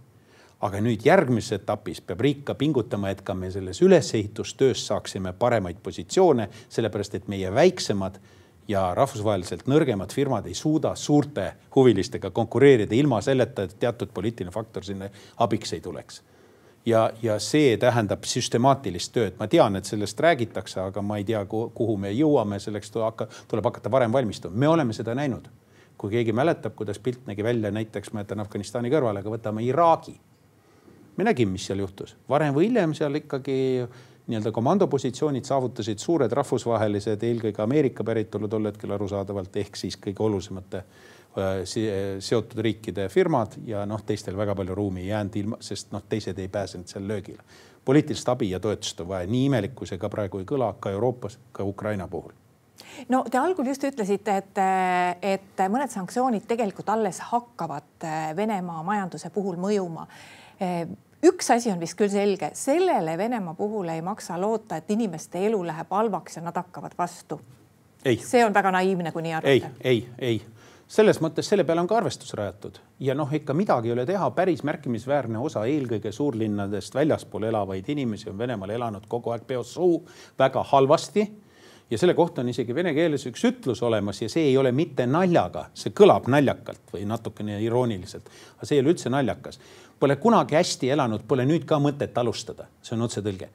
Aga 0.65 0.81
nüüd 0.81 1.05
järgmises 1.05 1.59
etapis 1.59 2.01
peab 2.01 2.23
riik 2.25 2.43
ka 2.47 2.55
pingutama, 2.57 3.11
et 3.13 3.21
ka 3.21 3.33
me 3.37 3.51
selles 3.53 3.81
ülesehitustöös 3.85 4.87
saaksime 4.87 5.33
paremaid 5.33 5.77
positsioone, 5.83 6.49
sellepärast 6.69 7.15
et 7.19 7.27
meie 7.31 7.53
väiksemad 7.53 8.19
ja 8.67 8.87
rahvusvaheliselt 8.97 9.67
nõrgemad 9.69 10.13
firmad 10.13 10.47
ei 10.49 10.57
suuda 10.57 10.95
suurte 10.95 11.51
huvilistega 11.75 12.31
konkureerida 12.31 12.95
ilma 12.95 13.21
selleta, 13.21 13.63
et 13.67 13.75
teatud 13.79 14.13
poliitiline 14.13 14.53
faktor 14.53 14.85
sinna 14.87 15.11
abiks 15.45 15.73
ei 15.77 15.83
tuleks 15.85 16.23
ja, 16.85 17.09
ja 17.21 17.37
see 17.39 17.75
tähendab 17.81 18.25
süstemaatilist 18.29 19.13
tööd. 19.13 19.37
ma 19.39 19.47
tean, 19.47 19.75
et 19.75 19.85
sellest 19.89 20.19
räägitakse, 20.21 20.79
aga 20.81 21.01
ma 21.01 21.17
ei 21.17 21.25
tea, 21.27 21.43
kuhu 21.49 21.97
me 21.97 22.11
jõuame, 22.13 22.59
selleks 22.59 22.93
tuleb 22.93 23.65
hakata 23.65 23.91
varem 23.91 24.13
valmistuma. 24.13 24.55
me 24.55 24.67
oleme 24.67 24.93
seda 24.93 25.15
näinud. 25.15 25.49
kui 25.97 26.11
keegi 26.11 26.33
mäletab, 26.35 26.75
kuidas 26.75 26.99
pilt 26.99 27.25
nägi 27.27 27.43
välja 27.43 27.71
näiteks, 27.71 28.11
ma 28.13 28.19
jätan 28.21 28.39
Afganistani 28.39 28.89
kõrvale, 28.91 29.19
aga 29.23 29.29
võtame 29.29 29.63
Iraagi. 29.63 30.19
Me 31.17 31.23
nägime, 31.23 31.55
mis 31.55 31.65
seal 31.69 31.79
juhtus, 31.79 32.15
varem 32.29 32.55
või 32.55 32.69
hiljem 32.69 32.93
seal 32.97 33.21
ikkagi 33.21 33.57
nii-öelda 34.25 34.51
komandopositsioonid 34.51 35.45
saavutasid 35.45 36.01
suured 36.01 36.31
rahvusvahelised, 36.31 37.23
eelkõige 37.23 37.61
Ameerika 37.61 38.03
päritolu 38.03 38.49
tol 38.49 38.71
hetkel 38.71 38.95
arusaadavalt 38.95 39.59
ehk 39.61 39.77
siis 39.77 39.99
kõige 40.01 40.25
olulisemate 40.25 40.81
Äh, 41.37 41.65
seotud 42.19 42.59
riikide 42.63 43.09
firmad 43.11 43.57
ja 43.67 43.81
noh, 43.85 43.99
teistel 44.07 44.37
väga 44.39 44.53
palju 44.55 44.75
ruumi 44.75 45.01
ei 45.01 45.09
jäänud 45.09 45.33
ilma, 45.35 45.57
sest 45.59 45.89
noh, 45.91 46.03
teised 46.07 46.37
ei 46.39 46.47
pääsenud 46.47 46.87
seal 46.87 47.03
löögile. 47.07 47.43
poliitilist 47.85 48.29
abi 48.29 48.49
ja 48.49 48.59
toetust 48.59 49.01
on 49.01 49.07
vaja, 49.07 49.27
nii 49.27 49.45
imelik 49.45 49.73
kui 49.75 49.87
see 49.87 49.99
ka 49.99 50.09
praegu 50.09 50.39
ei 50.39 50.47
kõla, 50.47 50.69
ka 50.79 50.93
Euroopas, 50.95 51.35
ka 51.51 51.63
Ukraina 51.63 52.07
puhul 52.07 52.31
no 53.09 53.25
te 53.31 53.37
algul 53.37 53.67
just 53.67 53.83
ütlesite, 53.83 54.37
et, 54.37 54.63
et 55.21 55.65
mõned 55.67 55.91
sanktsioonid 55.91 56.47
tegelikult 56.47 56.89
alles 56.89 57.19
hakkavad 57.33 58.07
Venemaa 58.35 58.83
majanduse 58.83 59.29
puhul 59.29 59.59
mõjuma. 59.59 60.07
Üks 61.25 61.51
asi 61.55 61.71
on 61.73 61.79
vist 61.81 61.97
küll 61.99 62.11
selge, 62.13 62.51
sellele 62.53 63.17
Venemaa 63.17 63.53
puhul 63.57 63.89
ei 63.93 64.01
maksa 64.05 64.39
loota, 64.41 64.77
et 64.77 64.91
inimeste 64.91 65.41
elu 65.47 65.61
läheb 65.67 65.91
halvaks 65.91 66.37
ja 66.37 66.45
nad 66.45 66.55
hakkavad 66.55 66.97
vastu. 66.97 67.39
see 68.05 68.45
on 68.45 68.53
väga 68.53 68.71
naiivne, 68.71 69.11
kui 69.11 69.21
nii 69.21 69.33
arvate. 69.33 69.71
ei, 69.83 69.83
ei, 69.83 70.09
ei 70.19 70.41
selles 70.87 71.17
mõttes 71.21 71.47
selle 71.49 71.63
peale 71.65 71.81
on 71.81 71.87
ka 71.89 71.97
arvestus 71.97 72.33
rajatud 72.37 72.77
ja 73.01 73.15
noh, 73.17 73.31
ikka 73.33 73.53
midagi 73.57 73.89
ei 73.89 73.95
ole 73.95 74.05
teha, 74.05 74.29
päris 74.37 74.61
märkimisväärne 74.63 75.39
osa 75.41 75.65
eelkõige 75.65 76.11
suurlinnadest 76.13 76.95
väljaspool 76.95 77.47
elavaid 77.49 77.89
inimesi 77.89 78.29
on 78.29 78.37
Venemaal 78.37 78.75
elanud 78.75 79.07
kogu 79.09 79.33
aeg 79.33 79.47
peos 79.47 79.73
suu 79.73 80.03
väga 80.39 80.63
halvasti. 80.63 81.25
Ja 81.89 81.97
selle 81.97 82.13
kohta 82.13 82.41
on 82.41 82.49
isegi 82.49 82.75
vene 82.75 82.93
keeles 82.93 83.25
üks 83.29 83.43
ütlus 83.49 83.81
olemas 83.85 84.21
ja 84.21 84.29
see 84.29 84.49
ei 84.49 84.57
ole 84.57 84.71
mitte 84.71 85.05
naljaga, 85.05 85.67
see 85.73 85.93
kõlab 85.95 86.29
naljakalt 86.31 86.93
või 86.93 87.05
natukene 87.09 87.59
irooniliselt, 87.63 88.29
aga 88.57 88.67
see 88.67 88.79
ei 88.79 88.85
ole 88.85 88.95
üldse 88.95 89.11
naljakas. 89.13 89.59
Pole 89.99 90.17
kunagi 90.19 90.57
hästi 90.57 90.89
elanud, 90.91 91.23
pole 91.27 91.45
nüüd 91.47 91.65
ka 91.69 91.79
mõtet 91.79 92.17
alustada, 92.19 92.67
see 92.81 92.97
on 92.97 93.05
otsetõlge. 93.07 93.49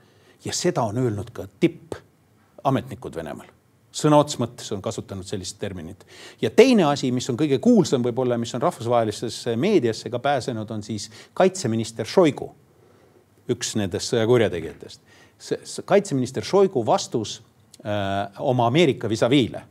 ja 0.44 0.52
seda 0.56 0.82
on 0.82 0.98
öelnud 0.98 1.30
ka 1.36 1.44
tippametnikud 1.60 3.16
Venemaal 3.16 3.50
sõna 3.90 4.20
otseses 4.22 4.40
mõttes 4.40 4.70
on 4.72 4.82
kasutanud 4.82 5.26
sellist 5.26 5.58
terminit. 5.58 6.06
ja 6.40 6.50
teine 6.50 6.84
asi, 6.84 7.10
mis 7.12 7.28
on 7.30 7.36
kõige 7.36 7.58
kuulsam 7.58 8.02
võib-olla, 8.02 8.38
mis 8.38 8.54
on 8.54 8.62
rahvusvahelistesse 8.62 9.56
meediasse 9.56 10.10
ka 10.10 10.18
pääsenud, 10.18 10.70
on 10.70 10.82
siis 10.82 11.10
kaitseminister 11.34 12.06
Šoigu. 12.06 12.54
üks 13.48 13.74
nendest 13.76 14.14
sõjakurjategijatest. 14.14 15.00
kaitseminister 15.84 16.44
Šoigu 16.44 16.86
vastus 16.86 17.42
oma 18.38 18.66
Ameerika 18.66 19.08
vis-a-viile. 19.08 19.62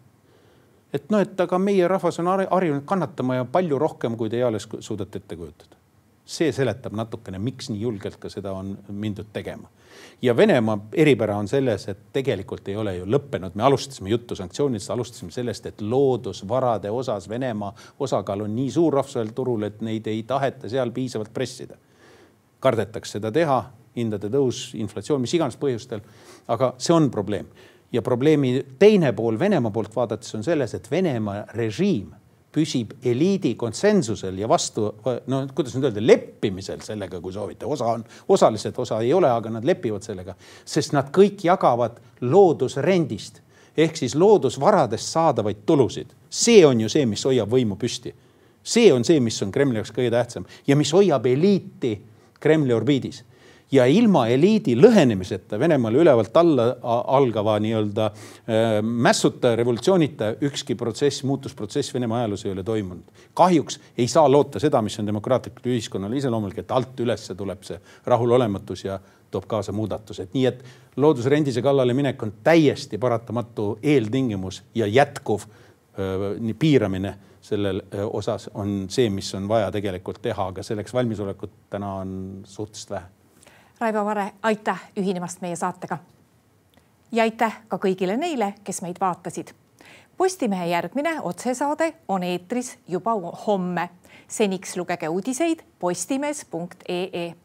et 0.93 1.10
noh, 1.10 1.19
et 1.22 1.39
aga 1.39 1.60
meie 1.62 1.88
rahvas 1.88 2.19
on 2.19 2.28
harjunud 2.28 2.86
kannatama 2.86 3.36
ja 3.36 3.45
palju 3.45 3.78
rohkem, 3.80 4.15
kui 4.17 4.30
te 4.30 4.39
eales 4.39 4.67
suudate 4.80 5.17
ette 5.17 5.36
kujutada. 5.36 5.76
see 6.26 6.52
seletab 6.52 6.93
natukene, 6.93 7.39
miks 7.39 7.69
nii 7.69 7.82
julgelt 7.82 8.17
ka 8.17 8.30
seda 8.30 8.52
on 8.54 8.78
mindud 8.89 9.30
tegema 9.34 9.69
ja 10.22 10.38
Venemaa 10.38 10.78
eripära 10.93 11.38
on 11.38 11.48
selles, 11.48 11.88
et 11.88 12.00
tegelikult 12.13 12.67
ei 12.67 12.76
ole 12.76 12.95
ju 12.95 13.06
lõppenud, 13.06 13.56
me 13.56 13.63
alustasime 13.63 14.10
juttu 14.10 14.36
sanktsioonidest, 14.36 14.91
alustasime 14.91 15.32
sellest, 15.32 15.65
et 15.65 15.82
loodusvarade 15.82 16.91
osas 16.91 17.30
Venemaa 17.30 17.74
osakaal 18.00 18.41
on 18.45 18.56
nii 18.56 18.72
suur 18.72 18.93
rahvusvahelisel 18.93 19.36
turul, 19.36 19.63
et 19.63 19.82
neid 19.82 20.08
ei 20.08 20.24
taheta 20.24 20.69
seal 20.69 20.91
piisavalt 20.91 21.34
pressida. 21.34 21.78
kardetakse 22.60 23.12
seda 23.12 23.32
teha, 23.32 23.62
hindade 23.95 24.28
tõus, 24.28 24.74
inflatsioon, 24.76 25.22
mis 25.22 25.34
iganes 25.34 25.58
põhjustel. 25.58 26.02
aga 26.48 26.74
see 26.78 26.93
on 26.93 27.12
probleem 27.12 27.48
ja 27.91 28.02
probleemi 28.02 28.65
teine 28.80 29.13
pool 29.13 29.39
Venemaa 29.39 29.71
poolt 29.71 29.95
vaadates 29.95 30.36
on 30.36 30.43
selles, 30.43 30.73
et 30.73 30.91
Venemaa 30.91 31.43
režiim 31.58 32.12
püsib 32.52 32.95
eliidi 33.06 33.54
konsensusel 33.56 34.39
ja 34.41 34.47
vastu, 34.49 34.88
no 35.30 35.41
kuidas 35.56 35.75
nüüd 35.75 35.89
öelda, 35.89 36.02
leppimisel 36.02 36.82
sellega, 36.82 37.19
kui 37.21 37.34
soovite, 37.34 37.67
osa 37.69 37.91
on 37.93 38.06
osalised, 38.34 38.78
osa 38.78 38.99
ei 39.06 39.13
ole, 39.13 39.30
aga 39.30 39.52
nad 39.54 39.65
lepivad 39.65 40.06
sellega, 40.06 40.34
sest 40.65 40.95
nad 40.97 41.12
kõik 41.13 41.45
jagavad 41.45 41.99
loodusrendist 42.25 43.43
ehk 43.80 43.95
siis 43.95 44.15
loodusvaradest 44.17 45.13
saadavaid 45.13 45.62
tulusid. 45.65 46.08
see 46.30 46.65
on 46.65 46.82
ju 46.82 46.89
see, 46.89 47.06
mis 47.06 47.23
hoiab 47.25 47.49
võimu 47.49 47.78
püsti. 47.78 48.13
see 48.63 48.93
on 48.93 49.04
see, 49.04 49.19
mis 49.19 49.41
on 49.41 49.52
Kremli 49.52 49.78
jaoks 49.78 49.91
kõige 49.91 50.12
tähtsam 50.12 50.45
ja 50.67 50.75
mis 50.75 50.91
hoiab 50.93 51.25
eliiti 51.25 52.02
Kremli 52.39 52.73
orbiidis 52.73 53.23
ja 53.71 53.86
ilma 53.86 54.25
eliidi 54.27 54.73
lõhenemiseta 54.77 55.60
Venemaal 55.60 55.99
ülevalt 56.01 56.38
alla 56.38 56.65
algava 57.17 57.58
nii-öelda 57.62 58.05
äh, 58.10 58.79
mässuta 58.82 59.53
revolutsioonita 59.55 60.34
ükski 60.41 60.75
protsess, 60.75 61.23
muutusprotsess 61.23 61.93
Venemaa 61.93 62.23
ajaloos 62.23 62.45
ei 62.45 62.51
ole 62.51 62.63
toimunud. 62.63 63.03
kahjuks 63.34 63.79
ei 63.97 64.08
saa 64.08 64.32
loota 64.32 64.60
seda, 64.60 64.82
mis 64.82 64.99
on 64.99 65.08
demokraatlikule 65.08 65.75
ühiskonnale 65.75 66.17
iseloomulik, 66.17 66.58
et 66.58 66.71
alt 66.71 66.99
ülesse 66.99 67.36
tuleb 67.36 67.63
see 67.63 67.79
rahulolematus 68.05 68.86
ja 68.86 68.99
toob 69.32 69.45
kaasa 69.47 69.71
muudatused, 69.71 70.34
nii 70.34 70.45
et 70.49 70.63
loodusrendise 70.97 71.62
kallale 71.62 71.93
minek 71.93 72.23
on 72.23 72.34
täiesti 72.43 72.97
paratamatu 72.97 73.77
eeltingimus 73.84 74.63
ja 74.75 74.88
jätkuv 74.88 75.45
äh, 75.45 76.55
piiramine 76.60 77.13
sellel 77.41 77.84
äh, 77.93 78.01
osas 78.10 78.49
on 78.53 78.88
see, 78.89 79.10
mis 79.13 79.29
on 79.38 79.47
vaja 79.47 79.69
tegelikult 79.71 80.21
teha, 80.21 80.49
aga 80.49 80.65
selleks 80.65 80.93
valmisolekut 80.93 81.53
täna 81.69 81.93
on 82.01 82.19
suhteliselt 82.43 82.97
vähe 82.97 83.18
Raivo 83.79 84.05
Vare, 84.05 84.31
aitäh 84.43 84.79
ühinemast 84.97 85.41
meie 85.41 85.55
saatega. 85.55 85.97
ja 87.11 87.23
aitäh 87.23 87.61
ka 87.67 87.77
kõigile 87.77 88.17
neile, 88.17 88.53
kes 88.63 88.81
meid 88.81 88.97
vaatasid. 88.99 89.53
Postimehe 90.17 90.65
järgmine 90.65 91.21
otsesaade 91.21 91.93
on 92.07 92.23
eetris 92.23 92.77
juba 92.87 93.11
homme. 93.47 93.89
seniks 94.27 94.77
lugege 94.77 95.07
uudiseid 95.09 95.63
postimees.ee 95.79 97.35